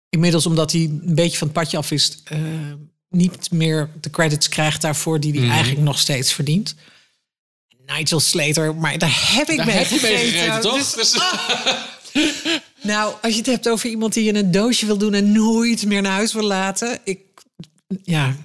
[0.08, 2.22] inmiddels, omdat hij een beetje van het padje af is,
[3.08, 5.50] niet meer de credits krijgt daarvoor die hij Mhm.
[5.50, 6.74] eigenlijk nog steeds verdient.
[7.86, 10.60] Nigel Slater, maar daar heb ik Daar mee heb je mee gegeten.
[10.60, 10.92] toch?
[10.94, 11.18] Dus- Dus-
[12.82, 15.86] nou, als je het hebt over iemand die je een doosje wil doen en nooit
[15.86, 16.98] meer naar huis wil laten.
[17.04, 17.20] Ik,
[18.02, 18.36] ja,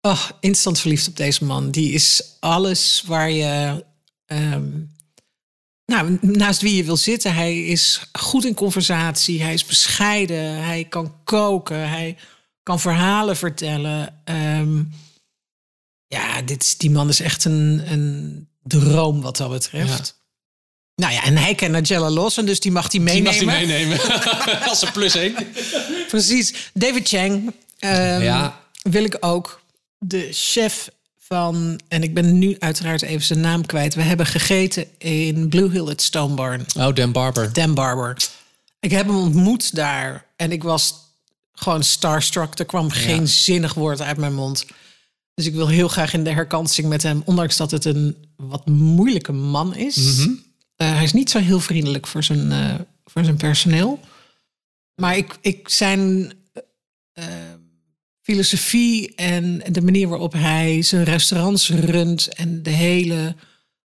[0.00, 1.70] oh, instant verliefd op deze man.
[1.70, 3.84] Die is alles waar je,
[4.26, 4.68] ehm,
[5.86, 7.34] nou, naast wie je wil zitten.
[7.34, 12.16] Hij is goed in conversatie, hij is bescheiden, hij kan koken, hij
[12.62, 14.20] kan verhalen vertellen.
[14.24, 14.82] Ehm,
[16.06, 20.20] ja, dit, is- die man is echt een, een droom wat dat betreft.
[20.94, 23.44] Nou ja, en hij kent Nigella Lawson, dus die mag die Die meenemen.
[23.44, 23.98] mag hij meenemen.
[24.68, 25.34] Als een plus één.
[26.08, 26.70] Precies.
[26.74, 28.60] David Chang ehm, Ja.
[28.82, 29.60] wil ik ook.
[29.98, 33.94] De chef van, en ik ben nu uiteraard even zijn naam kwijt.
[33.94, 36.66] We hebben gegeten in Blue Hill at Stone Barn.
[36.78, 37.52] Oh, Dan Barber.
[37.52, 38.16] Dan Barber.
[38.80, 40.94] Ik heb hem ontmoet daar en ik was
[41.52, 42.58] gewoon starstruck.
[42.58, 44.64] Er kwam geen zinnig woord uit mijn mond.
[45.34, 48.66] Dus ik wil heel graag in de herkansing met hem, ondanks dat het een wat
[48.66, 49.96] moeilijke man is.
[49.96, 50.30] Mhm.
[50.76, 54.00] Eh, hij is niet zo heel vriendelijk voor zijn, eh, voor zijn personeel.
[54.94, 56.32] Maar ik, ik zijn
[57.12, 57.24] eh,
[58.20, 63.34] filosofie en de manier waarop hij zijn restaurants runt en de hele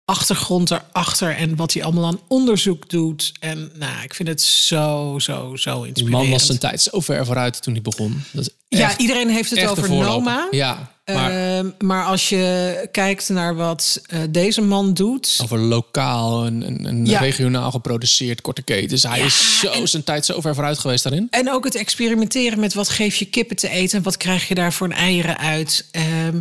[0.05, 3.31] achtergrond erachter en wat hij allemaal aan onderzoek doet.
[3.39, 6.21] En nou, ik vind het zo, zo, zo Die inspirerend.
[6.23, 8.23] man was zijn tijd zo ver vooruit toen hij begon.
[8.31, 9.89] Dat ja, iedereen heeft het over.
[9.89, 10.47] Noma.
[10.51, 15.39] Ja, maar Ehm, maar als je kijkt naar wat eh, deze man doet.
[15.43, 17.19] over lokaal en, en, en Ja.
[17.19, 19.03] regionaal geproduceerd, korte ketens.
[19.03, 21.27] Hij Ja, is zo en- zijn tijd zo ver vooruit geweest daarin.
[21.29, 24.55] En ook het experimenteren met wat geef je kippen te eten en wat krijg je
[24.55, 25.85] daar voor een eieren uit.
[25.91, 26.39] Ehm,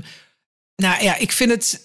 [0.76, 1.80] nou ja, ik vind het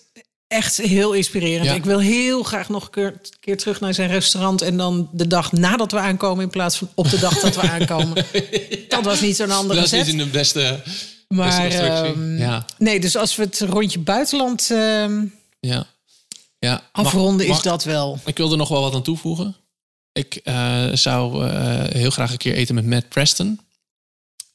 [0.49, 1.65] echt heel inspirerend.
[1.65, 1.73] Ja.
[1.73, 5.27] Ik wil heel graag nog een keer, keer terug naar zijn restaurant en dan de
[5.27, 8.25] dag nadat we aankomen in plaats van op de dag dat we aankomen.
[8.87, 10.13] Dat was niet zo'n andere Dat is niet zet.
[10.13, 10.83] in de beste,
[11.27, 15.25] Maar ehm, ja, nee, dus als we het rondje buitenland ehm,
[15.59, 15.87] ja,
[16.59, 16.83] ja.
[16.91, 18.19] Afronden, mag- is dat wel.
[18.25, 19.55] Ik wil er nog wel wat aan toevoegen.
[20.11, 23.59] Ik eh, zou eh, heel graag een keer eten met Matt Preston.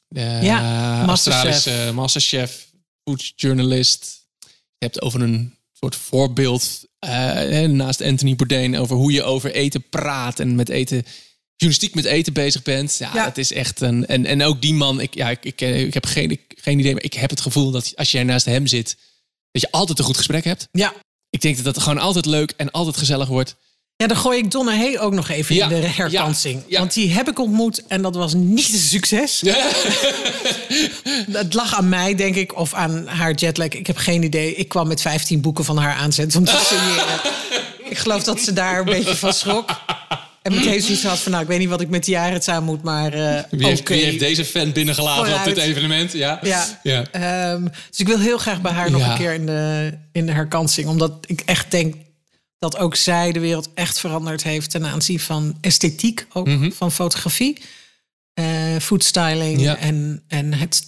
[0.07, 2.67] De Ja, Australische masterchef,
[3.03, 4.23] food journalist.
[4.77, 9.83] Je hebt over een soort voorbeeld eh, naast Anthony Bourdain over hoe je over eten
[9.89, 11.03] praat en met eten
[11.55, 12.95] journalistiek met eten bezig bent.
[12.99, 13.23] Ja, Ja.
[13.25, 14.05] dat is echt een.
[14.07, 16.79] En, en ook die man, ik, ja, ik, ik, eh, ik heb geen, ik, geen
[16.79, 18.95] idee, maar ik heb het gevoel dat als jij naast hem zit,
[19.51, 20.67] dat je altijd een goed gesprek hebt.
[20.71, 20.93] Ja.
[21.29, 23.55] Ik denk dat het gewoon altijd leuk en altijd gezellig wordt.
[23.97, 26.55] Ja, dan gooi ik Donna Hey ook nog even Ja, in de herkansing.
[26.59, 26.79] ja, ja.
[26.79, 29.41] Want die heb ik ontmoet en dat was niet een succes.
[31.37, 33.67] Het lag aan mij, denk ik, of aan haar jetlag.
[33.67, 34.55] Ik heb geen idee.
[34.55, 37.19] Ik kwam met 15 boeken van haar aanzetten om te signeren.
[37.91, 39.69] ik geloof dat ze daar een beetje van schrok.
[40.41, 42.63] En meteen zoiets had van, nou, ik weet niet wat ik met die jaren aan
[42.63, 43.93] moet, maar eh Wie heeft, oké.
[43.93, 46.11] wie heeft deze fan binnengelaten op dit evenement?
[46.11, 46.39] Ja.
[46.41, 46.79] Ja.
[46.83, 47.05] ja.
[47.11, 50.31] Ehm, dus ik wil heel graag bij haar nog een keer in de, in de
[50.31, 50.87] herkansing.
[50.87, 51.95] Omdat ik echt denk
[52.59, 57.61] dat ook zij de wereld echt veranderd heeft ten aanzien van esthetiek, ook van fotografie,
[58.33, 58.45] eh
[58.81, 59.77] foodstyling Ja.
[59.77, 60.81] en, en het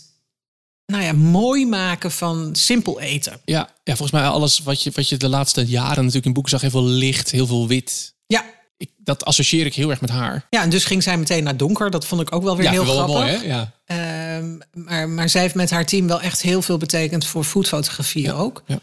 [0.91, 3.39] nou ja, mooi maken van simpel eten.
[3.45, 6.51] Ja, ja, volgens mij alles wat je, wat je de laatste jaren natuurlijk in boeken
[6.51, 8.13] zag, heel veel licht, heel veel wit.
[8.27, 8.43] Ja.
[8.77, 10.45] Ik, dat associeer ik heel erg met haar.
[10.49, 11.91] Ja, en dus ging zij meteen naar donker.
[11.91, 13.15] Dat vond ik ook wel weer ja, heel wel grappig.
[13.15, 13.43] mooi, hè?
[13.43, 13.71] Ja.
[13.85, 18.33] Ehm, maar, maar zij heeft met haar team wel echt heel veel betekend voor foodfotografie
[18.33, 18.63] ook.
[18.67, 18.79] ja.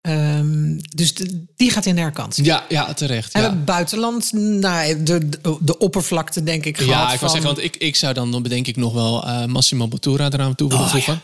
[0.00, 2.46] Ehm, dus de- die gaat in de herkansing.
[2.46, 3.32] Ja, ja, terecht.
[3.32, 3.50] En Ja.
[3.50, 7.76] het buitenland, nou, de, de, de oppervlakte denk ik Ja, ik wil zeggen, want ik,
[7.76, 10.90] ik zou dan, dan bedenk ik nog wel eh, Massimo Bottura eraan toe willen Oh,
[10.90, 11.20] voegen.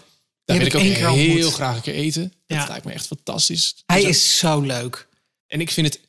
[0.56, 1.52] Daar Die wil ik heb ook ik keer heel ontmoet.
[1.54, 2.32] graag een keer eten.
[2.46, 3.74] Dat lijkt me echt fantastisch.
[3.86, 5.08] Hij Zo- is zo leuk.
[5.46, 6.00] En ik vind het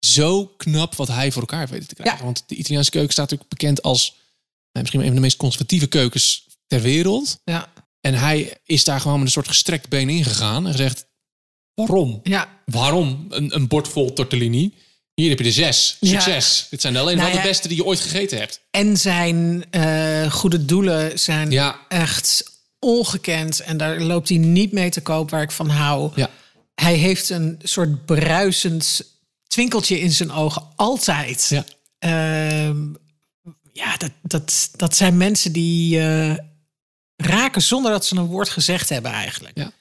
[0.00, 2.18] zo knap wat hij voor elkaar weet te krijgen.
[2.18, 2.24] Ja.
[2.24, 4.18] Want de Italiaanse keuken staat natuurlijk bekend als nou,
[4.72, 7.40] misschien een van de meest conservatieve keukens ter wereld.
[7.44, 11.06] Ja, En hij is daar gewoon met een soort gestrekt been ingegaan en gezegd:
[11.74, 12.20] waarom?
[12.22, 12.60] ja.
[12.64, 14.72] Waarom een, een bord vol tortellini?
[15.14, 15.96] Hier heb je de zes.
[16.00, 16.10] Ja.
[16.20, 16.66] Succes.
[16.70, 18.60] Dit zijn alleen Nou wel de beste die je ooit gegeten hebt.
[18.70, 21.80] En zijn eh, goede doelen zijn Ja.
[21.88, 22.44] echt
[22.86, 23.60] ongekend.
[23.60, 26.12] En daar loopt hij niet mee te koop waar ik van hou.
[26.14, 26.30] Ja.
[26.74, 29.02] Hij heeft een soort bruisend
[29.46, 30.62] twinkeltje in zijn ogen.
[30.76, 31.48] Altijd.
[31.48, 31.64] Ja.
[31.98, 32.84] Ehm,
[33.72, 36.36] ja, dat, dat, dat zijn mensen die eh,
[37.16, 39.56] raken zonder dat ze een woord gezegd hebben eigenlijk.
[39.56, 39.72] Ja.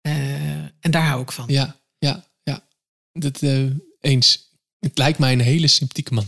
[0.00, 1.44] Eh, en daar hou ik van.
[1.48, 2.64] Ja, ja, ja.
[3.12, 3.66] Dat, eh,
[4.00, 4.50] eens.
[4.78, 6.26] Het lijkt mij een hele sympathieke man.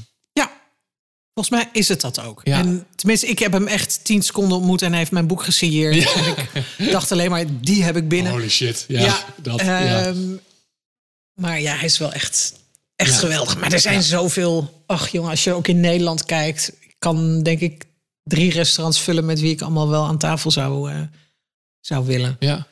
[1.35, 2.41] Ja, volgens mij is het dat ook.
[2.45, 2.59] Ja.
[2.59, 5.95] En tenminste, ik heb hem echt tien seconden ontmoet en hij heeft mijn boek gesigneerd.
[5.95, 6.15] Ja.
[6.53, 8.33] En ik dacht alleen maar, die heb ik binnen.
[8.33, 8.85] Holy shit.
[8.89, 9.61] Ja, dat.
[9.61, 10.13] ehm, ja.
[11.35, 12.55] Maar ja, hij is wel echt,
[12.97, 13.17] echt Ja.
[13.19, 13.59] geweldig.
[13.59, 14.83] Maar er zijn zoveel...
[14.87, 16.73] Ach jongen, als je ook in Nederland kijkt...
[16.99, 17.85] kan denk ik
[18.23, 19.25] drie restaurants vullen...
[19.25, 21.01] met wie ik allemaal wel aan tafel zou, eh,
[21.81, 22.37] zou willen.
[22.39, 22.67] ja.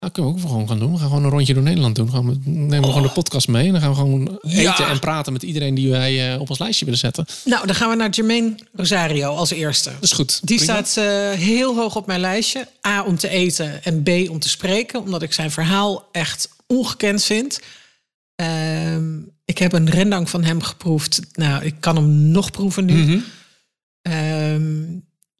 [0.00, 0.92] Nou, kunnen we ook gewoon gaan doen.
[0.92, 2.10] We gaan gewoon een rondje door Nederland doen.
[2.10, 3.66] Gaan we, nemen we gewoon de podcast mee.
[3.66, 4.52] En dan gaan we gewoon Oh.
[4.52, 4.72] Ja.
[4.72, 7.24] eten en praten met iedereen die wij eh, op ons lijstje willen zetten.
[7.24, 9.90] Dat Nou, dan gaan we naar Jermaine Rosario als eerste.
[10.00, 10.40] is goed.
[10.46, 10.84] Die Prima.
[10.84, 12.68] staat eh, heel hoog op mijn lijstje.
[12.86, 15.00] A, om te eten en B, om te spreken.
[15.02, 17.60] Omdat ik zijn verhaal echt ongekend vind.
[18.34, 21.20] Ehm, ik heb een rendang van hem geproefd.
[21.32, 22.94] Nou, ik kan hem nog proeven nu.
[23.04, 23.18] Mhm.
[24.02, 24.82] Ehm,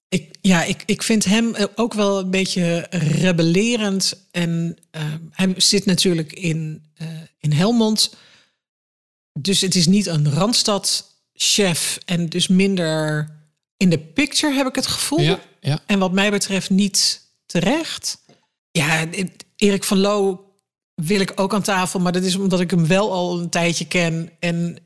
[0.08, 4.26] ik, ja, ik, ik vind hem eh, ook wel een beetje rebellerend.
[4.30, 7.06] En ehm, hij zit natuurlijk in, eh,
[7.38, 8.14] in Helmond.
[9.32, 11.98] Dus het is niet een Randstad-chef.
[12.04, 13.28] En dus minder
[13.76, 15.20] in de picture, heb ik het gevoel.
[15.20, 15.80] Ja, ja.
[15.86, 18.18] En wat mij betreft niet terecht.
[18.70, 19.06] Ja,
[19.56, 20.44] Erik van Loo
[20.94, 22.00] wil ik ook aan tafel.
[22.00, 24.30] Maar dat is omdat ik hem wel al een tijdje ken.
[24.38, 24.78] En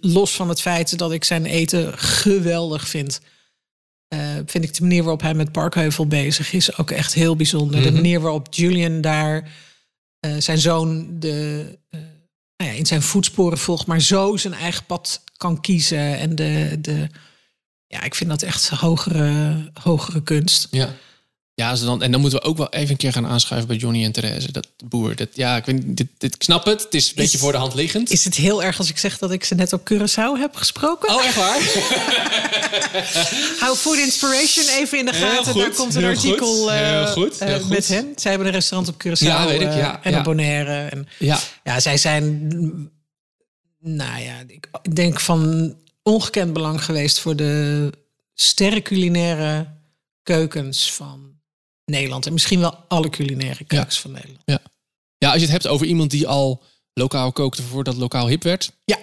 [0.00, 3.20] los van het feit dat ik zijn eten geweldig vind...
[4.08, 7.82] eh, vind ik de manier waarop hij met Parkheuvel bezig is ook echt heel bijzonder.
[7.82, 9.50] De manier waarop Julian daar
[10.20, 12.00] eh, zijn zoon de, eh,
[12.56, 13.86] nou ja, in zijn voetsporen volgt...
[13.86, 16.18] maar zo zijn eigen pad kan kiezen.
[16.18, 17.08] En de, de,
[17.86, 20.68] ja, ik vind dat echt hogere, hogere kunst.
[20.70, 20.94] Ja.
[21.56, 23.76] Ja, ze dan, en dan moeten we ook wel even een keer gaan aanschuiven bij
[23.76, 24.52] Johnny en Therese.
[24.52, 25.16] Dat boer.
[25.16, 26.82] Dat, ja, ik, weet, niet, dit, dit, ik snap het.
[26.82, 28.10] Het is een beetje voor de hand liggend.
[28.10, 31.14] Is het heel erg als ik zeg dat ik ze net op Curaçao heb gesproken?
[31.14, 31.60] Oh, echt waar?
[33.60, 35.52] Hou Food Inspiration even in de gaten.
[35.52, 38.12] goed, Daar komt een artikel goed, eh, heel goed, eh, heel met hen.
[38.16, 40.18] Zij hebben een restaurant op Curaçao Ja, weet ik, eh, ja, en ja.
[40.18, 40.88] op Bonaire.
[40.88, 41.38] En, ja.
[41.64, 42.48] ja, zij zijn,
[43.80, 47.90] nou ja, ik denk van ongekend belang geweest voor de
[48.34, 49.66] sterrenculinaire
[50.22, 51.35] keukens van
[51.86, 52.26] Nederland.
[52.26, 54.40] En misschien wel alle culinaire keukens van Nederland.
[54.44, 54.58] Ja.
[55.18, 58.42] ja, als je het hebt over iemand die al lokaal kookte voordat het lokaal hip
[58.42, 58.72] werd.
[58.84, 58.98] Ja,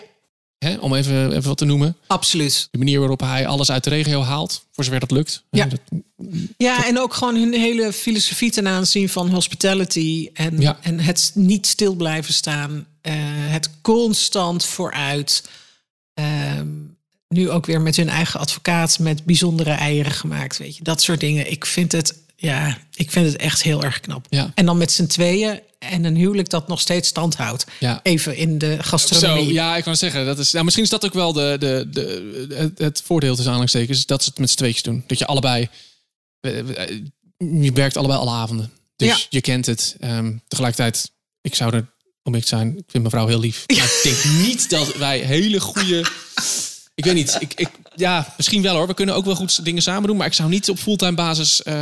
[0.57, 1.97] Hè, om even, even wat te noemen.
[2.07, 2.67] absoluut.
[2.71, 4.65] De manier waarop hij alles uit de regio haalt.
[4.71, 5.43] Voor zover dat lukt.
[5.49, 5.65] Ja.
[5.65, 5.79] Dat-
[6.57, 10.29] Ja, en ook gewoon hun hele filosofie ten aanzien van hospitality.
[10.33, 10.77] En, Ja.
[10.81, 12.85] en het niet stil blijven staan.
[13.01, 13.13] eh,
[13.51, 15.43] het constant vooruit.
[16.13, 16.67] Ehm,
[17.27, 20.57] nu ook weer met hun eigen advocaat met bijzondere eieren gemaakt.
[20.57, 21.51] Weet je, dat soort dingen.
[21.51, 24.25] Ik vind het, ja, ik vind het echt heel erg knap.
[24.29, 24.51] Ja.
[24.56, 25.60] En dan met z'n tweeën.
[25.79, 27.65] en een huwelijk dat nog steeds stand houdt.
[27.79, 27.99] Ja.
[28.03, 29.53] Even in de Zo, gastronomie.
[29.53, 32.47] ja, ik kan zeggen, dat is, nou, misschien is dat ook wel de, de, de,
[32.56, 35.03] het, het voordeel tussen aanhalingstekens, dat ze het met z'n tweetjes doen.
[35.08, 35.67] Dat je allebei,
[36.39, 37.01] eh, eh,
[37.38, 38.71] je werkt allebei alle avonden.
[38.95, 39.17] Dus Ja.
[39.29, 39.95] je kent het.
[39.99, 41.91] Ehm, tegelijkertijd, ik zou er,
[42.23, 43.63] om ik te zijn, ik vind mijn vrouw heel lief.
[43.67, 46.06] Maar ik denk niet dat wij hele goede,
[46.95, 48.88] ik weet niet, ik, ik, ja, misschien wel hoor.
[48.88, 51.63] We kunnen ook wel goed dingen samen doen, maar ik zou niet op fulltime basis
[51.63, 51.73] eh,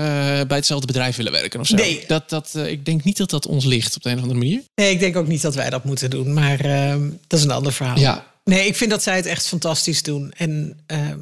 [0.47, 1.75] bij hetzelfde bedrijf willen werken of zo.
[1.75, 2.03] Nee.
[2.07, 4.39] Dat, dat, eh, ik denk niet dat dat ons ligt op de een of andere
[4.39, 4.63] manier.
[4.75, 6.33] Nee, ik denk ook niet dat wij dat moeten doen.
[6.33, 7.97] Maar ehm, dat is een ander verhaal.
[7.97, 10.31] Ja, Nee, ik vind dat zij het echt fantastisch doen.
[10.31, 11.19] En ehm,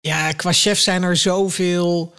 [0.00, 2.14] ja, qua chef zijn er zoveel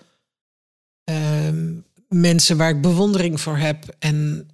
[1.03, 1.71] ehm,
[2.07, 3.95] mensen waar ik bewondering voor heb.
[3.99, 4.49] En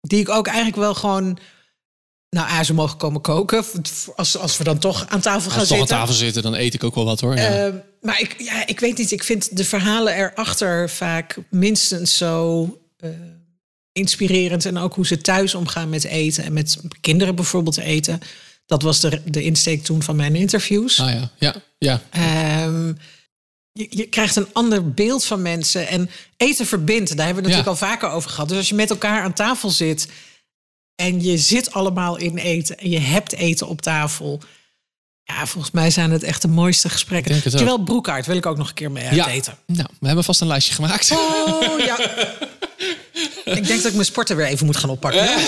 [0.00, 1.38] die ik ook eigenlijk wel gewoon...
[2.30, 3.64] Nou, A, ze mogen komen koken.
[4.16, 5.96] Als, als we dan toch aan tafel gaan als we toch aan zitten.
[5.96, 7.36] tafel zitten, dan eet ik ook wel wat hoor.
[7.36, 7.64] Ja.
[7.66, 9.10] Ehm, maar ik, ja, ik weet niet.
[9.10, 12.62] Ik vind de verhalen erachter vaak minstens zo
[12.96, 13.10] eh,
[13.92, 14.64] inspirerend.
[14.64, 16.44] En ook hoe ze thuis omgaan met eten.
[16.44, 18.20] En met kinderen bijvoorbeeld eten.
[18.66, 21.00] Dat was de, de insteek toen van mijn interviews.
[21.00, 22.02] Ah ja, ja, ja.
[22.10, 22.92] Ehm,
[23.72, 25.88] je, je krijgt een ander beeld van mensen.
[25.88, 27.16] En eten verbindt.
[27.16, 27.86] Daar hebben we het natuurlijk Ja.
[27.88, 28.48] al vaker over gehad.
[28.48, 30.08] Dus als je met elkaar aan tafel zit.
[31.00, 32.78] En je zit allemaal in eten.
[32.78, 34.40] En je hebt eten op tafel.
[35.24, 37.42] Ja, volgens mij zijn het echt de mooiste gesprekken.
[37.42, 39.28] Terwijl Broekaart wil ik ook nog een keer mee uit ja.
[39.28, 39.54] eten.
[39.66, 41.10] Nou, we hebben vast een lijstje gemaakt.
[41.10, 41.98] Oh ja.
[43.44, 45.24] ik denk dat ik mijn sporten weer even moet gaan oppakken.
[45.24, 45.38] Ja,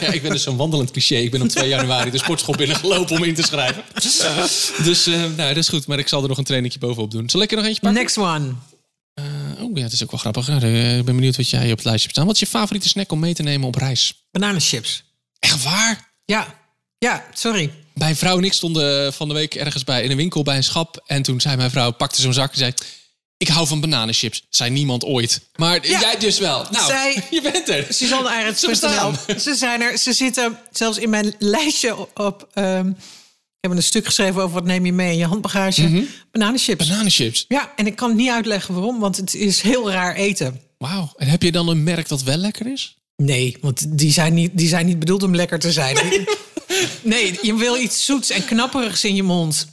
[0.00, 1.16] ja, ik ben dus zo'n wandelend cliché.
[1.16, 3.82] Ik ben op 2 januari de sportschool binnengelopen om in te schrijven.
[4.82, 5.86] Dus eh, nou, dat is goed.
[5.86, 7.30] Maar ik zal er nog een trainingje bovenop doen.
[7.30, 8.00] Zal ik er nog eentje pakken?
[8.00, 8.54] Next one.
[9.14, 9.24] Eh,
[9.64, 10.48] oh ja, het is ook wel grappig.
[10.48, 12.26] Eh, Ik ben benieuwd wat jij op het lijstje hebt staan.
[12.26, 14.26] Wat is je favoriete snack om mee te nemen op reis?
[14.30, 15.04] Bananenchips.
[15.38, 16.12] Echt waar?
[16.24, 16.62] Ja.
[16.98, 17.70] Ja, sorry.
[17.94, 20.64] Mijn vrouw en ik stonden van de week ergens bij in een winkel bij een
[20.64, 21.02] schap.
[21.06, 22.72] En toen zei mijn vrouw, pakte zo'n zak en zei...
[23.36, 24.42] Ik hou van bananenchips.
[24.48, 25.40] Zei niemand ooit.
[25.56, 26.00] Maar Ja.
[26.00, 26.66] jij dus wel.
[26.70, 27.86] Nou, Zij- je bent er.
[27.90, 29.14] Suzanne Ze.
[29.40, 29.98] Ze zijn er.
[29.98, 32.18] Ze zitten zelfs in mijn lijstje op.
[32.18, 32.48] op
[33.64, 36.06] ehm, ik heb een stuk geschreven over wat neem je mee in je handbagage.
[36.32, 36.88] Bananenchips.
[36.88, 37.44] Bananenchips.
[37.48, 40.60] Ja, en ik kan niet uitleggen waarom, want het is heel raar eten.
[40.78, 41.12] Wauw.
[41.16, 42.96] En heb je dan een merk dat wel lekker is?
[43.16, 45.96] Nee, want die zijn niet, die zijn niet bedoeld om lekker te zijn.
[47.02, 49.66] Nee, je wil iets zoets en knapperigs in je mond.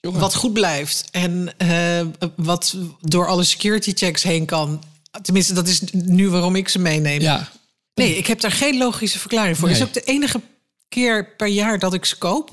[0.00, 0.20] Jongen.
[0.20, 1.04] Wat goed blijft.
[1.10, 4.82] En eh, wat door alle security checks heen kan.
[5.22, 7.20] Tenminste, dat is nu waarom ik ze meeneem.
[7.20, 7.50] Ja.
[7.94, 9.68] Nee, ik heb daar geen logische verklaring voor.
[9.68, 9.88] Het Nee.
[9.88, 10.40] is ook de enige
[10.88, 12.50] keer per jaar dat ik ze koop.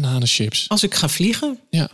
[0.00, 0.64] Bananenchips.
[0.68, 1.58] Als ik ga vliegen.
[1.70, 1.90] Ja.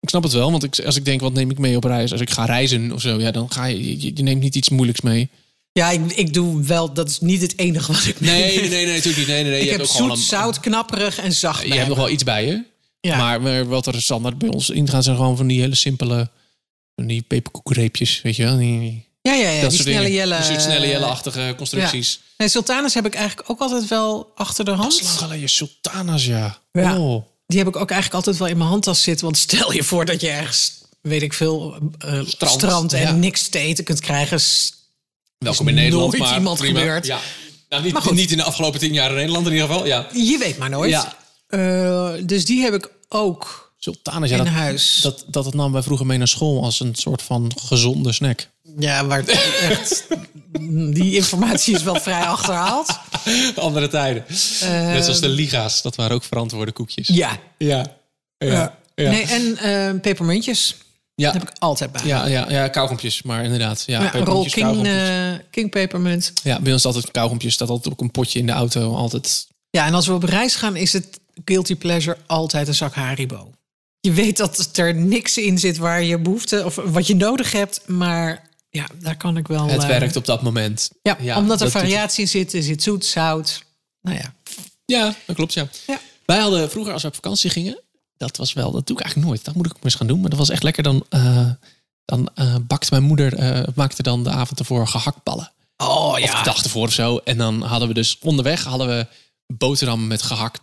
[0.00, 2.12] Ik snap het wel, want ik, als ik denk, wat neem ik mee op reis?
[2.12, 4.68] Als ik ga reizen of zo, ja, dan ga je, je, je neemt niet iets
[4.68, 5.28] moeilijks mee.
[5.72, 6.92] Ja, ik, ik doe wel.
[6.92, 9.26] Dat is niet het enige wat ik Nee, nee, nee, natuurlijk niet.
[9.26, 9.60] Nee, nee, nee.
[9.60, 11.66] Ik je heb hebt ook zoet, een, zout, knapperig en zacht.
[11.66, 12.64] Je hebt nog wel iets bij je.
[13.00, 13.16] Ja.
[13.16, 16.30] Maar, maar wat er standaard bij ons ingaan zijn gewoon van die hele simpele,
[16.94, 18.56] van die peperkoekreepjes, weet je wel?
[18.56, 19.60] Die, ja, ja, ja.
[19.60, 20.36] dat die soort snelle jelle.
[20.36, 22.20] Die soort snelle jelle-achtige constructies.
[22.36, 24.92] Nee, sultanas heb ik eigenlijk ook altijd wel achter de Dat hand.
[24.92, 25.48] is lang geleden.
[25.48, 26.58] Sultanas, ja.
[26.72, 26.98] Ja.
[26.98, 27.24] Oh.
[27.52, 29.24] Die heb ik ook eigenlijk altijd wel in mijn handtas zitten.
[29.24, 33.12] Want stel je voor dat je ergens, weet ik veel, eh, strand, en ja.
[33.12, 34.40] niks te eten kunt krijgen.
[35.38, 36.78] Welkom in Nederland, nooit maar iemand prima.
[36.80, 37.06] gebeurd.
[37.06, 37.20] Ja.
[37.68, 38.14] Nou, niet, Maar goed.
[38.14, 39.86] niet in de afgelopen tien jaar in Nederland in ieder geval.
[39.86, 40.06] Ja.
[40.12, 40.90] Je weet maar nooit.
[40.90, 41.16] Ja.
[41.46, 44.36] Eh, dus die heb ik ook Sultanas, ja.
[44.36, 44.98] in Dat, huis.
[45.02, 48.48] dat, dat het nam wij vroeger mee naar school als een soort van gezonde snack.
[48.78, 49.24] Ja, maar
[49.70, 50.06] echt,
[50.92, 52.98] die informatie is wel vrij achterhaald.
[53.56, 54.24] Andere tijden.
[54.60, 57.08] Net zoals de liga's, dat waren ook verantwoorde koekjes.
[57.08, 57.38] Ja.
[57.58, 57.86] Ja.
[58.38, 58.78] Ja.
[58.94, 59.10] Ja.
[59.10, 60.76] Nee, en eh, pepermuntjes.
[61.14, 61.32] Ja.
[61.32, 62.02] Dat heb ik altijd bij.
[62.04, 63.84] Ja, ja, ja, kauwgompjes, maar inderdaad.
[63.86, 66.32] Ja, Ja, een rol pepermuntjes, King, eh, King pepermunt.
[66.42, 67.54] Ja, bij ons altijd kauwgompjes.
[67.54, 68.94] Staat altijd ook een potje in de auto.
[68.94, 69.46] Altijd.
[69.70, 73.50] Ja, en als we op reis gaan, is het guilty pleasure altijd een zak Haribo.
[74.00, 77.82] Je weet dat er niks in zit waar je behoefte of wat je nodig hebt,
[77.86, 79.66] maar ja, daar kan ik wel.
[79.66, 80.90] Het eh, werkt op dat moment.
[81.02, 82.52] Ja, omdat er variatie zit.
[82.52, 83.64] Er zit zoet, zout.
[84.00, 84.34] Nou ja.
[84.84, 85.68] Ja, dat klopt, ja.
[85.86, 86.00] Ja.
[86.24, 87.80] Wij hadden vroeger, als we op vakantie gingen...
[88.16, 89.44] Dat was wel, dat doe ik eigenlijk nooit.
[89.44, 90.20] Dat moet ik ook eens gaan doen.
[90.20, 90.82] Maar dat was echt lekker.
[90.82, 91.50] Dan, eh,
[92.04, 95.52] dan eh, bakte mijn moeder, eh, maakte dan de avond ervoor gehaktballen.
[95.76, 97.16] Oh Of de dag ervoor of zo.
[97.16, 99.06] En dan hadden we dus onderweg hadden we
[99.46, 100.60] boterham met gehakt.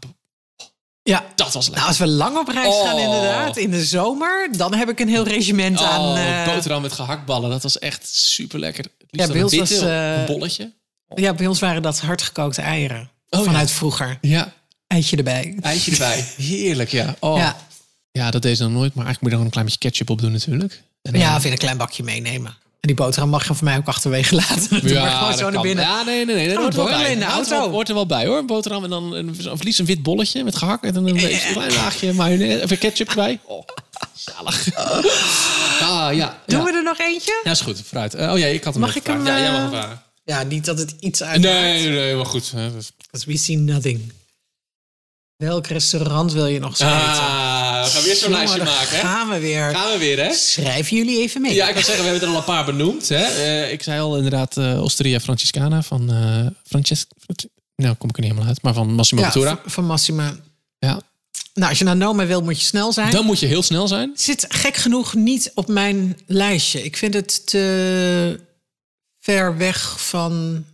[1.10, 1.26] Ja.
[1.36, 1.76] Dat was lekker.
[1.76, 3.02] Nou, als we lang op reis gaan, Oh.
[3.02, 6.02] inderdaad, in de zomer, dan heb ik een heel regiment aan.
[6.02, 7.50] Oh, eh, boterham met gehaktballen.
[7.50, 8.86] Dat was echt super lekker.
[9.10, 10.72] Ja, bij ons was, eh, een bolletje.
[11.16, 13.10] ja, bij ons waren dat hardgekookte eieren.
[13.30, 13.76] Oh, vanuit ja.
[13.76, 14.18] vroeger.
[14.22, 14.54] Ja,
[14.88, 15.56] Eitje erbij.
[15.62, 16.26] eitje erbij.
[16.38, 17.16] Heerlijk, ja.
[17.20, 17.38] Oh.
[17.38, 17.56] Ja.
[18.12, 18.32] Ja.
[18.32, 18.94] dat deed ze dan nooit.
[18.94, 20.82] Maar eigenlijk moet je er gewoon een klein beetje ketchup op doen natuurlijk.
[21.02, 22.56] En ja, of in een klein bakje meenemen.
[22.80, 24.70] En die boterham mag je van mij ook achterwege laten.
[24.88, 25.86] Doe maar gewoon zo naar binnen.
[25.86, 26.48] Ja, nee, nee, nee.
[26.48, 27.12] Dat Oh, hoort er wel bij.
[27.12, 27.58] in de Ja, auto.
[27.60, 28.38] hoort- hoort er wel bij hoor.
[28.38, 30.84] Een boterham en dan een, of liefst een wit bolletje met gehakt.
[30.84, 32.64] En dan een, klein laagje mayonaise.
[32.64, 33.40] Of ketchup erbij.
[33.48, 33.66] Oh,
[34.14, 34.76] zalig.
[35.82, 36.42] Ah, ja.
[36.46, 36.66] Doen ja.
[36.66, 37.42] we er nog eentje?
[37.44, 37.82] Ja, is goed.
[37.86, 38.14] Vooruit.
[38.14, 39.26] Eh, oh ja, ik had hem Mag ik hem.
[39.26, 40.02] Ja, jij mag eh, hem vragen.
[40.24, 41.42] Ja, niet dat het iets uit.
[41.42, 42.52] Nee, nee, maar goed.
[42.54, 44.12] Because we see nothing.
[45.36, 46.94] Welk restaurant wil je nog eens eten?
[47.80, 49.02] Ah, we gaan weer zo'n lijstje maken, hè?
[49.02, 49.70] gaan we weer.
[49.76, 50.34] Gaan we weer, hè?
[50.34, 51.54] Schrijven jullie even mee.
[51.54, 53.10] Ja, ik kan zeggen, we hebben er al een paar benoemd.
[53.10, 53.24] Hè?
[53.26, 57.16] Eh, ik zei al inderdaad eh, Osteria Franciscana van eh Francesco...
[57.76, 58.62] Nou, kom ik er niet helemaal uit.
[58.62, 60.36] Maar van Massimo Ja, van- Massima.
[60.80, 61.02] Ja.
[61.54, 63.12] Nou, als je naar Noma wil, moet je snel zijn.
[63.12, 64.12] Dan moet je heel snel zijn.
[64.16, 66.84] zit gek genoeg niet op mijn lijstje.
[66.84, 68.40] Ik vind het te
[69.20, 70.66] ver weg van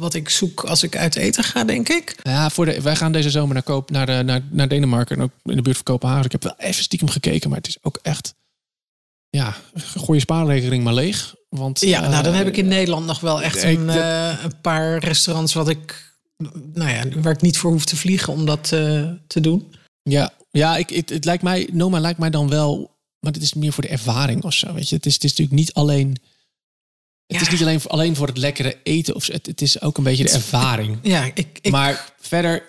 [0.00, 2.16] wat ik zoek als ik uit eten ga, denk ik.
[2.22, 5.16] Ja, voor de, wij gaan deze zomer naar, Koop, naar, de, naar, naar Denemarken.
[5.16, 6.24] En ook in de buurt van Kopenhagen.
[6.24, 7.48] Ik heb wel even stiekem gekeken.
[7.48, 8.34] Maar het is ook echt...
[9.30, 11.34] Ja, gooi je spaarrekening maar leeg.
[11.48, 13.96] Want, Ja, nou dan eh, heb ik in Nederland nog wel echt ik- een, dat-
[13.96, 16.14] eh, een paar restaurants wat ik,
[16.74, 19.74] nou ja, waar ik niet voor hoef te vliegen om dat eh, te doen.
[20.02, 23.54] Ja, ja ik, het, het lijkt mij, Noma lijkt mij dan wel, maar dit is
[23.54, 24.72] meer voor de ervaring of zo.
[24.74, 26.16] Weet je, het is, het is natuurlijk niet alleen.
[27.30, 27.46] Het Ja.
[27.46, 29.26] is niet alleen, alleen voor het lekkere eten of.
[29.26, 30.98] Het, het is ook een beetje de ervaring.
[31.02, 32.62] Ja, ik, ik Maar verder,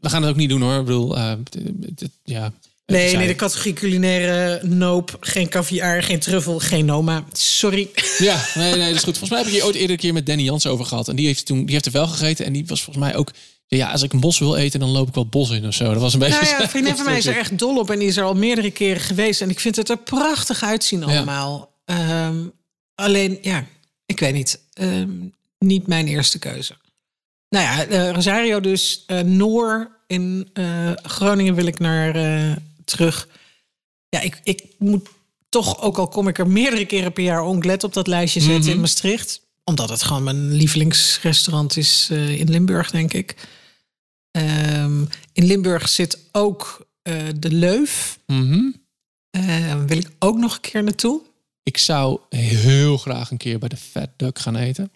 [0.00, 0.78] we gaan het ook niet doen hoor.
[0.78, 2.52] Ik bedoel, het- ja.
[2.86, 7.24] nee, nee, de categorie culinaire noop, geen caviar, geen truffel, geen Noma.
[7.32, 7.88] Sorry.
[8.18, 9.18] Ja, nee, nee, dat is goed.
[9.18, 11.08] Volgens mij heb ik hier ooit eerder een keer met Danny Jans over gehad.
[11.08, 12.44] En die heeft toen, die heeft er wel gegeten.
[12.46, 13.30] En die was volgens mij ook.
[13.66, 15.92] Ja, als ik een bos wil eten, dan loop ik wel bos in of zo.
[15.92, 16.34] Dat was een beetje.
[16.40, 18.24] Nou ja, een vriendin van mij is er echt dol op en die is er
[18.24, 19.40] al meerdere keren geweest.
[19.40, 21.72] En ik vind het er prachtig uitzien allemaal.
[21.84, 22.36] Ehm,
[22.94, 23.64] alleen, ja,
[24.14, 24.60] ik weet niet.
[24.72, 25.10] Ehm,
[25.58, 26.76] niet mijn eerste keuze.
[27.48, 29.02] Nou ja, eh, Rosario dus.
[29.06, 32.12] eh, Noor in eh, Groningen wil ik naar
[32.84, 33.28] terug.
[34.08, 35.08] Ja, ik, ik moet
[35.48, 38.72] toch, ook al kom ik er meerdere keren per jaar onglet op dat lijstje zetten
[38.72, 39.40] in Maastricht.
[39.64, 43.34] Omdat het gewoon mijn lievelingsrestaurant is in Limburg, denk ik.
[44.30, 46.86] Ehm, in Limburg zit ook
[47.38, 48.18] de Leuf.
[48.26, 48.70] Mhm.
[49.30, 51.22] Eh, wil ik ook nog een keer naartoe.
[51.64, 54.92] Ik zou heel graag een keer bij de Fat Duck gaan eten.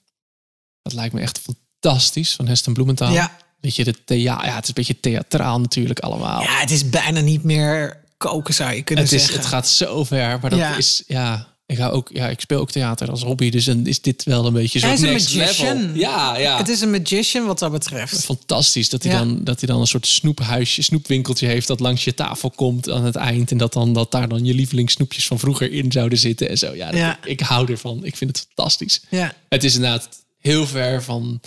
[0.82, 3.12] Dat lijkt me echt fantastisch van Heston Bloementaal.
[3.12, 3.36] Ja.
[3.60, 6.42] Weet je, de thea ja, het is een beetje theatraal natuurlijk allemaal.
[6.42, 9.38] ja, het is bijna niet meer koken, zou je kunnen het, is, zeggen.
[9.40, 10.76] het gaat zo ver, maar dat Ja.
[10.76, 11.56] is ja.
[11.70, 14.46] Ik, ga ook, ja, ik speel ook theater als hobby, dus dan is dit wel
[14.46, 15.76] een beetje zo'n next magician.
[15.82, 15.94] level.
[16.00, 16.56] Ja, ja.
[16.56, 18.24] Het is een magician wat dat betreft.
[18.24, 19.18] fantastisch dat hij, Ja.
[19.18, 23.04] dan, dat hij dan een soort snoephuisje, snoepwinkeltje heeft dat langs je tafel komt aan
[23.04, 23.50] het eind.
[23.50, 26.74] En dat, dan, dat daar dan je lievelingssnoepjes van vroeger in zouden zitten en zo.
[26.74, 27.18] Ja, dat- Ja.
[27.24, 28.04] ik hou ervan.
[28.04, 29.00] Ik vind het fantastisch.
[29.10, 29.34] Ja.
[29.48, 31.40] Het is inderdaad heel ver van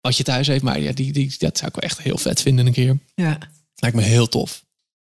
[0.00, 0.62] wat je thuis heeft.
[0.62, 2.98] Maar ja, die, die, dat zou ik wel echt heel vet vinden een keer.
[3.14, 3.38] ja.
[3.74, 4.64] Lijkt me heel tof.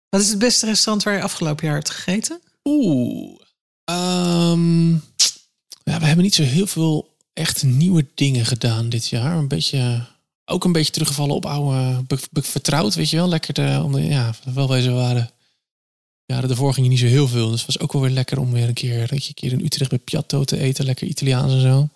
[0.08, 2.40] Wat is het beste restaurant waar je afgelopen jaar hebt gegeten?
[2.64, 3.39] Oeh.
[3.90, 4.90] Ehm,
[5.84, 9.36] ja, we hebben niet zo heel veel echt nieuwe dingen gedaan dit jaar.
[9.36, 10.06] Een beetje,
[10.44, 13.28] ook een beetje teruggevallen op oude, vertrouwd, weet je wel.
[13.28, 15.30] Lekker, de, om ja, wel waren.
[16.24, 17.50] Ja, daarvoor ging je niet zo heel veel.
[17.50, 19.90] Dus het was ook wel weer lekker om weer een keer, een keer in Utrecht
[19.90, 20.84] bij Piatto te eten.
[20.84, 21.88] Lekker Italiaans en zo.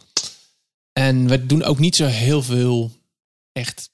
[0.92, 2.90] En we doen ook niet zo heel veel
[3.52, 3.90] echt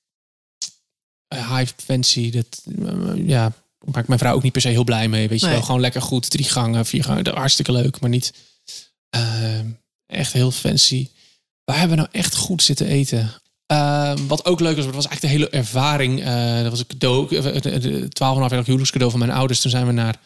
[1.28, 2.30] eh, high fancy.
[2.30, 3.52] Dat, eh, ja,
[3.94, 5.28] maakt mijn vrouw ook niet per se heel blij mee.
[5.28, 5.54] Weet je Nee.
[5.54, 6.30] wel, gewoon lekker goed.
[6.30, 7.34] Drie gangen, vier gangen.
[7.34, 8.32] Hartstikke leuk, maar niet
[9.10, 9.58] eh,
[10.06, 11.08] echt heel fancy.
[11.64, 13.30] Waar hebben we nou echt goed zitten eten?
[13.66, 16.20] Eh, wat ook leuk was, dat was eigenlijk de hele ervaring.
[16.24, 19.60] eh, dat was een cadeau, eh, de- de 12,5 jaar huwelijkscadeau van mijn ouders.
[19.60, 20.16] Toen zijn we naar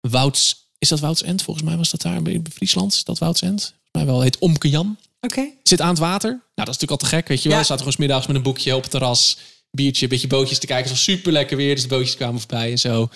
[0.00, 0.66] Wouds.
[0.78, 1.42] Is dat Wouds End?
[1.42, 2.92] Volgens mij was dat daar in Friesland.
[2.92, 3.60] Is dat Wouds End?
[3.60, 4.20] Volgens mij wel.
[4.20, 4.96] Heet Omke Jan.
[5.20, 5.48] Oké.
[5.62, 6.30] Zit aan het water.
[6.30, 7.58] Nou, dat is natuurlijk al te gek, weet je wel.
[7.58, 7.64] Ja.
[7.64, 9.38] Zaten gewoon 's middags met een boekje op het terras.
[9.70, 10.84] Biertje, een beetje bootjes te kijken.
[10.84, 11.74] Het was super lekker weer.
[11.74, 13.08] Dus de bootjes kwamen voorbij en zo.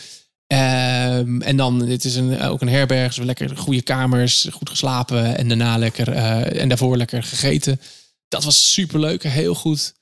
[0.46, 3.06] Ehm, en dan, het is een, ook een herberg.
[3.06, 5.36] Dus we lekker goede kamers, goed geslapen.
[5.36, 7.80] En daarna lekker, eh, en daarvoor lekker gegeten.
[8.28, 9.22] Dat was super leuk.
[9.22, 9.94] Heel goed.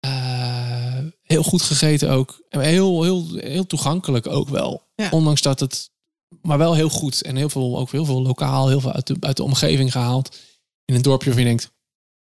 [0.00, 2.42] Eh, heel goed gegeten ook.
[2.48, 4.82] En heel, heel, heel toegankelijk ook wel.
[4.94, 5.08] Ja.
[5.10, 5.90] Ondanks dat het,
[6.42, 7.22] maar wel heel goed.
[7.22, 10.38] En heel veel, ook heel veel lokaal, heel veel uit de, uit de omgeving gehaald.
[10.84, 11.72] In een dorpje waarvan je denkt,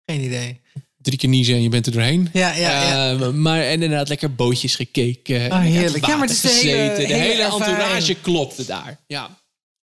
[0.04, 0.60] Geen idee.
[1.08, 2.28] Drie keer niezen en je bent er doorheen.
[2.32, 3.12] Ja, ja, ja.
[3.18, 5.52] Eh, maar en inderdaad lekker bootjes gekeken.
[5.52, 6.06] Oh, heerlijk.
[6.06, 8.98] Ja, maar het is de hele- de hele entourage klopte daar.
[9.06, 9.36] Ja.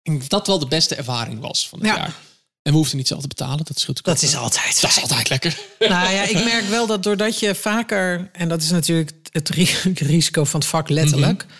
[0.02, 1.96] Dat dat wel de beste ervaring was van het Ja.
[1.96, 2.14] jaar.
[2.62, 3.64] En we hoefden niet zelf te betalen.
[3.64, 4.81] Dat scheelt Dat natuurlijk is altijd.
[4.81, 5.59] Dat is altijd lekker.
[5.78, 9.76] Nou ja, ik merk wel dat doordat je vaker, en dat is natuurlijk het ri-
[9.94, 11.52] risico van het vak letterlijk, Mhm.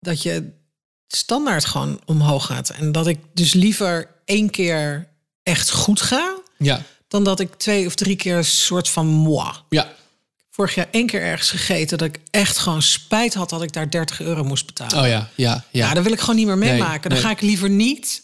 [0.00, 0.50] dat je
[1.08, 2.70] standaard gewoon omhoog gaat.
[2.70, 5.08] En dat ik dus liever één keer
[5.42, 9.50] echt goed ga, Ja, dan dat ik twee of drie keer een soort van moi.
[9.68, 9.96] ja.
[10.50, 13.90] Vorig jaar één keer ergens gegeten dat ik echt gewoon spijt had dat ik daar
[13.90, 14.98] 30 euro moest betalen.
[14.98, 15.64] Oh ja, ja, ja.
[15.70, 17.00] Ja, dat wil ik gewoon niet meer Nee, meemaken.
[17.10, 17.20] Dan nee.
[17.20, 18.22] ga ik liever niet.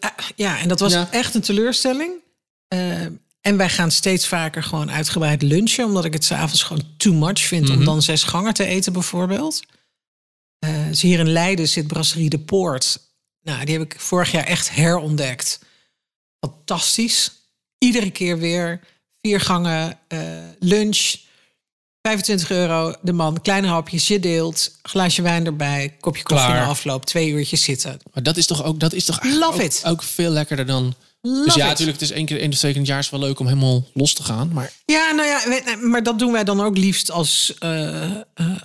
[0.00, 1.08] Eh, Ja, en dat was Ja.
[1.10, 2.12] echt een teleurstelling.
[2.68, 3.00] Eh,
[3.40, 7.40] en wij gaan steeds vaker gewoon uitgebreid lunchen, omdat ik het s'avonds gewoon too much
[7.40, 7.84] vind om Mhm.
[7.84, 9.60] dan zes gangen te eten, bijvoorbeeld.
[10.88, 12.98] Dus hier in Leiden zit Brasserie de Poort.
[13.42, 15.58] Nou, die heb ik vorig jaar echt herontdekt.
[16.40, 17.32] Fantastisch.
[17.78, 18.80] Iedere keer weer
[19.20, 20.18] vier gangen eh,
[20.58, 21.14] lunch.
[22.02, 26.60] 25 euro de man, kleine hapjes, je deelt, glaasje wijn erbij, kopje koffie Klaar.
[26.62, 27.98] na afloop, twee uurtjes zitten.
[28.12, 29.80] Maar dat is toch ook, dat is toch Love ook, it.
[29.84, 30.94] ook veel lekkerder dan...
[31.20, 31.68] Love dus ja, it.
[31.68, 33.38] natuurlijk, het is één keer, één of twee keer in het jaar is wel leuk
[33.38, 34.50] om helemaal los te gaan.
[34.52, 35.40] Maar Ja, nou ja,
[35.82, 38.12] maar dat doen wij dan ook liefst als, eh, eh,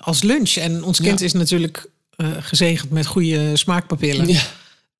[0.01, 0.55] als lunch.
[0.55, 1.26] En ons kind Ja.
[1.26, 4.28] is natuurlijk eh, gezegend met goede smaakpapillen.
[4.28, 4.41] ja,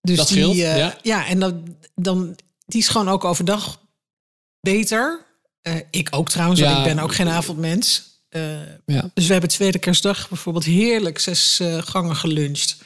[0.02, 0.98] Dus Dat die, scheelt, ja.
[1.02, 1.26] ja.
[1.28, 1.54] en dat,
[1.96, 2.36] dan,
[2.66, 3.80] die is gewoon ook overdag
[4.64, 5.26] beter.
[5.62, 8.04] Eh, ik ook trouwens, want ik ben ook geen avondmens.
[8.30, 8.42] Eh,
[8.86, 9.10] ja.
[9.14, 12.78] dus we hebben tweede kerstdag bijvoorbeeld heerlijk zes eh, gangen geluncht.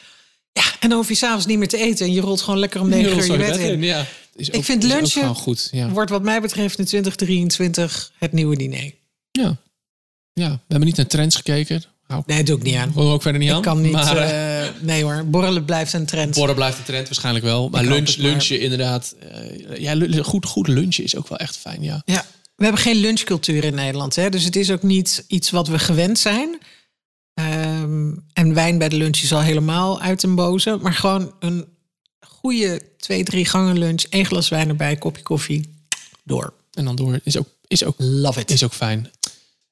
[0.52, 2.06] Ja, en dan hoef je s'avonds niet meer te eten.
[2.06, 3.82] En je rolt gewoon lekker om negen uur je bed in.
[3.82, 4.06] Ja.
[4.34, 5.68] Is Ik vind ook lunchen- goed.
[5.72, 5.88] Ja.
[5.88, 8.92] Wordt wat mij betreft in 2023 het nieuwe diner.
[9.30, 9.56] Ja.
[10.32, 11.82] ja, we hebben niet naar trends gekeken.
[12.08, 12.92] Hou Nee, doe ik niet aan.
[12.94, 13.56] ook verder niet aan.
[13.56, 13.92] Ik kan niet.
[13.92, 16.34] Maar, eh, eh, nee hoor, borrelen blijft een trend.
[16.34, 17.68] Borrel blijft een trend waarschijnlijk wel.
[17.68, 18.26] Maar Ik lunch, maar.
[18.26, 19.14] lunchen inderdaad.
[19.20, 22.02] eh, ja, goed, goed lunchen is ook wel echt fijn, ja.
[22.04, 24.14] Ja, we hebben geen lunchcultuur in Nederland.
[24.16, 24.28] Hè?
[24.30, 26.58] Dus het is ook niet iets wat we gewend zijn.
[27.34, 30.78] Ehm, en wijn bij de lunch is al helemaal uit den boze.
[30.82, 31.66] Maar gewoon een
[32.20, 34.02] goede twee, drie gangen lunch.
[34.02, 35.74] één glas wijn erbij, kopje koffie.
[36.24, 36.52] Door.
[36.72, 38.50] En dan door is ook, is ook, Love it.
[38.50, 39.10] is ook fijn.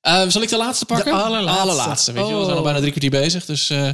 [0.07, 1.13] Eh, zal ik de laatste pakken?
[1.13, 1.19] De
[1.51, 2.13] allerlaatste.
[2.13, 2.35] weet je.
[2.35, 2.63] We zijn al Oh.
[2.63, 3.71] bijna drie kwartier bezig, dus...
[3.71, 3.91] eh,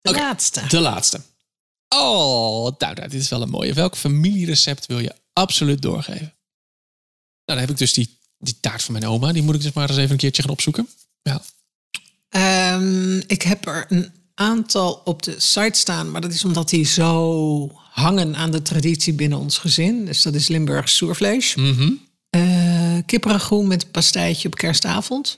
[0.00, 0.62] De laatste.
[0.68, 1.20] De laatste.
[1.88, 3.72] Oh, nou, dit is wel een mooie.
[3.72, 6.20] Welk familierecept wil je absoluut doorgeven?
[6.20, 6.32] Nou,
[7.44, 9.32] dan heb ik dus die, die taart van mijn oma.
[9.32, 10.88] Die moet ik dus maar eens even een keertje gaan opzoeken.
[11.22, 11.42] Ja.
[12.28, 16.10] Ehm, ik heb er een aantal op de site staan.
[16.10, 20.04] Maar dat is omdat die zo hangen aan de traditie binnen ons gezin.
[20.04, 21.54] Dus dat is Limburgs soervlees.
[21.54, 21.90] Mhm.
[22.30, 25.36] Eh kipragoe met een pastijtje op kerstavond.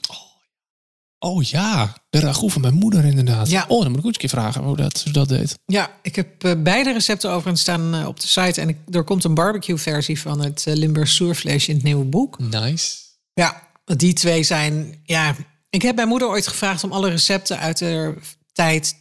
[1.19, 3.49] Oh ja, de ragout van mijn moeder inderdaad.
[3.49, 3.65] Ja.
[3.67, 5.57] Oh, dan moet ik ook eens een keer vragen hoe dat, hoe dat deed.
[5.65, 8.61] Ja, ik heb eh, beide recepten overigens staan eh, op de site.
[8.61, 12.39] En ik, er komt een barbecue versie van het Limburgs soervlees in het nieuwe boek.
[12.39, 12.95] Nice.
[13.33, 14.99] Ja, die twee zijn...
[15.03, 15.35] Ja,
[15.69, 18.13] ik heb mijn moeder ooit gevraagd om alle recepten uit de
[18.53, 18.95] tijd...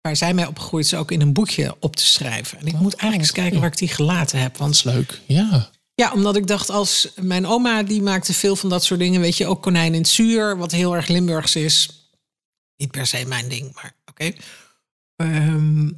[0.00, 2.58] waar zij mee opgegroeid is, ook in een boekje op te schrijven.
[2.58, 4.50] En ik moet eigenlijk eens kijken waar ik die gelaten heb.
[4.50, 5.20] Dat Want is leuk.
[5.26, 5.70] Ja.
[5.96, 9.36] Ja, omdat ik dacht, als mijn oma die maakte veel van dat soort dingen, weet
[9.36, 11.90] je, ook konijn in het zuur, wat heel erg Limburgs is.
[12.76, 14.32] Niet per se mijn ding, maar oké.
[15.16, 15.90] Ehm,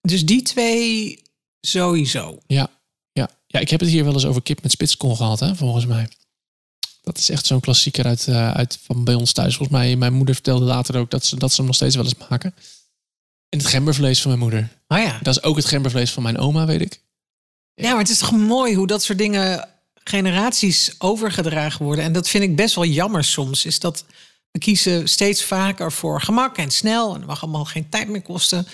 [0.00, 1.22] dus die twee
[1.60, 2.38] sowieso.
[2.46, 2.70] Ja.
[3.12, 3.30] ja.
[3.46, 6.08] Ja, ik heb het hier wel eens over kip met spitskool gehad, hè, volgens mij.
[7.02, 9.56] Dat is echt zo'n klassieker uit, eh, uit van bij ons thuis.
[9.56, 12.04] Volgens mij, mijn moeder vertelde later ook dat ze, dat ze hem nog steeds wel
[12.04, 12.54] eens maken.
[13.48, 14.68] En het gembervlees van mijn moeder.
[14.88, 15.18] Oh ja.
[15.22, 17.02] Dat is ook het gembervlees van mijn oma, weet ik.
[17.80, 19.68] Ja, maar het is toch mooi hoe dat soort dingen
[20.04, 22.04] generaties overgedragen worden.
[22.04, 23.64] En dat vind ik best wel jammer soms.
[23.64, 24.04] Is dat
[24.50, 27.08] we kiezen steeds vaker voor gemak en snel.
[27.12, 28.66] En het mag allemaal geen tijd meer kosten.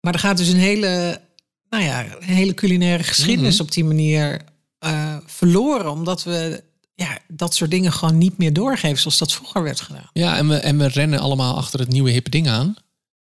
[0.00, 1.20] Maar er gaat dus een hele,
[1.68, 3.62] nou ja, een hele culinaire geschiedenis Mhm.
[3.62, 4.40] op die manier
[4.78, 5.90] eh, verloren.
[5.90, 6.62] Omdat we
[6.94, 10.10] ja, dat soort dingen gewoon niet meer doorgeven zoals dat vroeger werd gedaan.
[10.12, 12.76] Ja, en we, en we rennen allemaal achter het nieuwe hippe ding aan.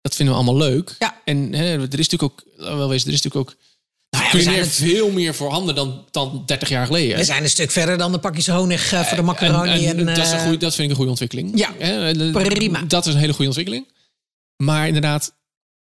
[0.00, 0.96] Dat vinden we allemaal leuk.
[0.98, 1.20] Ja.
[1.24, 3.56] En hè, er is natuurlijk ook, wel wezen, er is natuurlijk ook
[4.32, 7.16] ja, we, culinair zijn het- veel meer voorhanden dan, dan 30 jaar geleden.
[7.16, 9.70] we zijn een stuk verder dan de pakjes honig eh, voor de macaroni.
[9.86, 11.58] En, En, en dat, is een eh, goeie, dat vind ik een goede ontwikkeling.
[11.58, 12.82] Ja, Hè, eh, prima.
[12.82, 13.88] Dat is een hele goede ontwikkeling.
[14.56, 15.34] Maar inderdaad,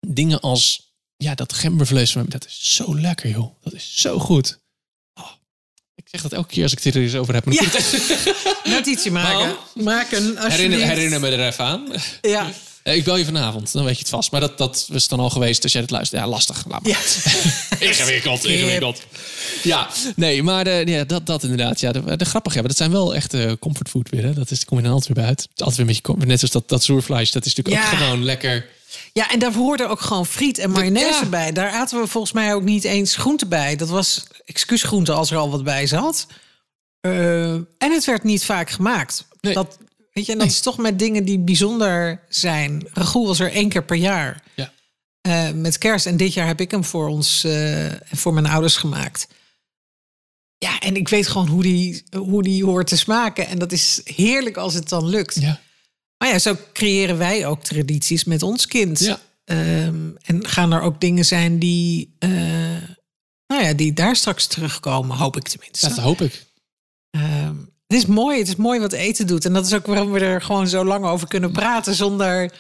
[0.06, 3.54] dingen als ja, dat gembervlees, van- dat is zo lekker, joh.
[3.62, 4.58] Dat is zo goed.
[5.14, 5.30] Oh,
[5.94, 7.44] ik zeg dat elke keer als ik het er eens over heb.
[7.44, 7.62] maar Ja.
[8.76, 9.56] notitie maken.
[9.74, 11.88] Maken, herinner, herinner me er even aan.
[12.20, 12.50] Ja.
[12.90, 14.30] Eh, Ik bel je vanavond, dan weet je het vast.
[14.30, 16.22] Maar dat, dat is dan al geweest als jij het luistert.
[16.22, 16.64] Ja, lastig.
[16.68, 16.90] Laat maar.
[16.92, 16.98] Ja.
[17.88, 19.02] ingewikkeld, ingewikkeld.
[19.62, 21.80] Ja, nee, maar eh, ja, dat, dat inderdaad.
[21.80, 24.22] Ja, de, de grappig hebben, dat zijn wel echt eh comfortfood weer.
[24.22, 24.32] Hè?
[24.32, 25.40] Dat is, kom je dan altijd weer bij uit.
[25.42, 27.30] Het is altijd weer een beetje, net zoals dat, dat zoervlees.
[27.32, 27.90] Dat is natuurlijk Ja.
[27.92, 28.66] ook gewoon lekker.
[29.12, 31.28] Ja, en daar hoorde ook gewoon friet en mayonaise Ja.
[31.28, 31.52] bij.
[31.52, 33.76] Daar aten we volgens mij ook niet eens groente bij.
[33.76, 36.26] Dat was excuusgroente als er al wat bij zat.
[37.00, 39.24] Eh, en het werd niet vaak gemaakt.
[39.40, 39.54] Nee.
[39.54, 39.78] Dat,
[40.12, 40.56] weet je, en dat Nee.
[40.56, 42.86] is toch met dingen die bijzonder zijn.
[42.92, 44.42] Ragout was er één keer per jaar.
[44.54, 44.72] Ja.
[45.20, 46.06] Eh, met kerst.
[46.06, 49.26] En dit jaar heb ik hem voor ons eh, voor mijn ouders gemaakt.
[50.58, 53.46] Ja, en ik weet gewoon hoe die, hoe die hoort te smaken.
[53.46, 55.40] En dat is heerlijk als het dan lukt.
[55.40, 55.60] Ja.
[56.18, 58.98] Maar ja, zo creëren wij ook tradities met ons kind.
[58.98, 59.20] Ja.
[59.44, 62.30] Ehm, en gaan er ook dingen zijn die, eh,
[63.46, 65.88] nou ja, die daar straks terugkomen, hoop ik tenminste.
[65.88, 66.46] Dat hoop ik.
[67.90, 69.44] Het is mooi, het is mooi wat eten doet.
[69.44, 72.52] En dat is ook waarom we er gewoon zo lang over kunnen praten zonder,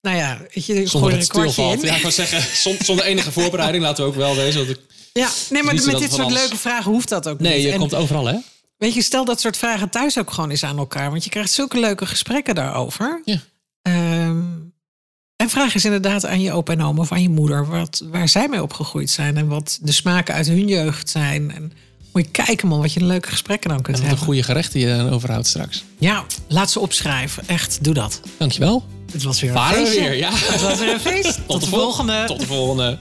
[0.00, 1.80] nou ja, weet je, Zonder er een kwartje in.
[1.80, 4.68] Ja, ik zeggen, zonder, zonder enige voorbereiding laten we ook wel wezen.
[4.68, 4.78] Ik,
[5.12, 7.62] Ja, nee, maar met dit soort alles- leuke vragen hoeft dat ook nee, niet.
[7.64, 8.36] je En komt overal, hè?
[8.76, 11.10] weet je, stel dat soort vragen thuis ook gewoon eens aan elkaar.
[11.10, 13.22] Want je krijgt zulke leuke gesprekken daarover.
[13.24, 13.40] Ja.
[13.82, 14.42] Ehm,
[15.36, 17.66] en vraag eens inderdaad aan je opa en oma of aan je moeder...
[17.66, 19.36] Wat, waar zij mee opgegroeid zijn...
[19.36, 21.50] en wat de smaken uit hun jeugd zijn.
[21.54, 21.72] En
[22.12, 24.26] Moet je kijken man, wat je een leuke gesprekken dan kunt Wat een hebben.
[24.26, 25.84] goede gerechten je dan overhoudt straks.
[25.98, 27.42] Ja, laat ze opschrijven.
[27.48, 28.20] Echt, doe dat.
[28.38, 28.84] Dankjewel.
[29.12, 30.00] Het was weer een Waren feestje.
[30.00, 30.30] weer, ja.
[30.32, 31.38] Het was weer een feest.
[31.46, 32.24] Tot, de vol- volgende.
[32.26, 32.98] Tot de volgende.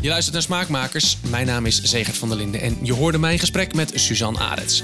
[0.00, 1.16] Je luistert naar Smaakmakers.
[1.28, 4.82] Mijn naam is Zegert van der Linden en je hoorde mijn gesprek met Suzanne Arets.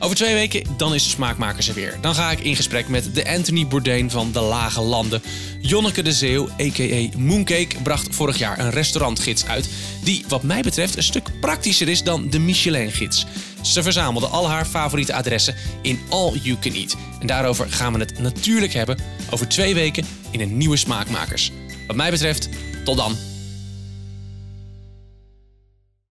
[0.00, 1.98] Over twee weken dan is de Smaakmakers er weer.
[2.00, 5.22] Dan ga ik in gesprek met de Anthony Bourdain van de Lage Landen.
[5.60, 7.18] Jonneke de Zeeuw, a.k.a.
[7.18, 9.68] Mooncake, bracht vorig jaar een restaurantgids uit...
[10.02, 13.26] die wat mij betreft een stuk praktischer is dan de Michelin-gids.
[13.62, 16.96] Ze verzamelde al haar favoriete adressen in All You Can Eat.
[17.20, 18.98] En daarover gaan we het natuurlijk hebben
[19.30, 21.52] over twee weken in een nieuwe Smaakmakers.
[21.86, 22.48] Wat mij betreft,
[22.84, 23.35] tot dan.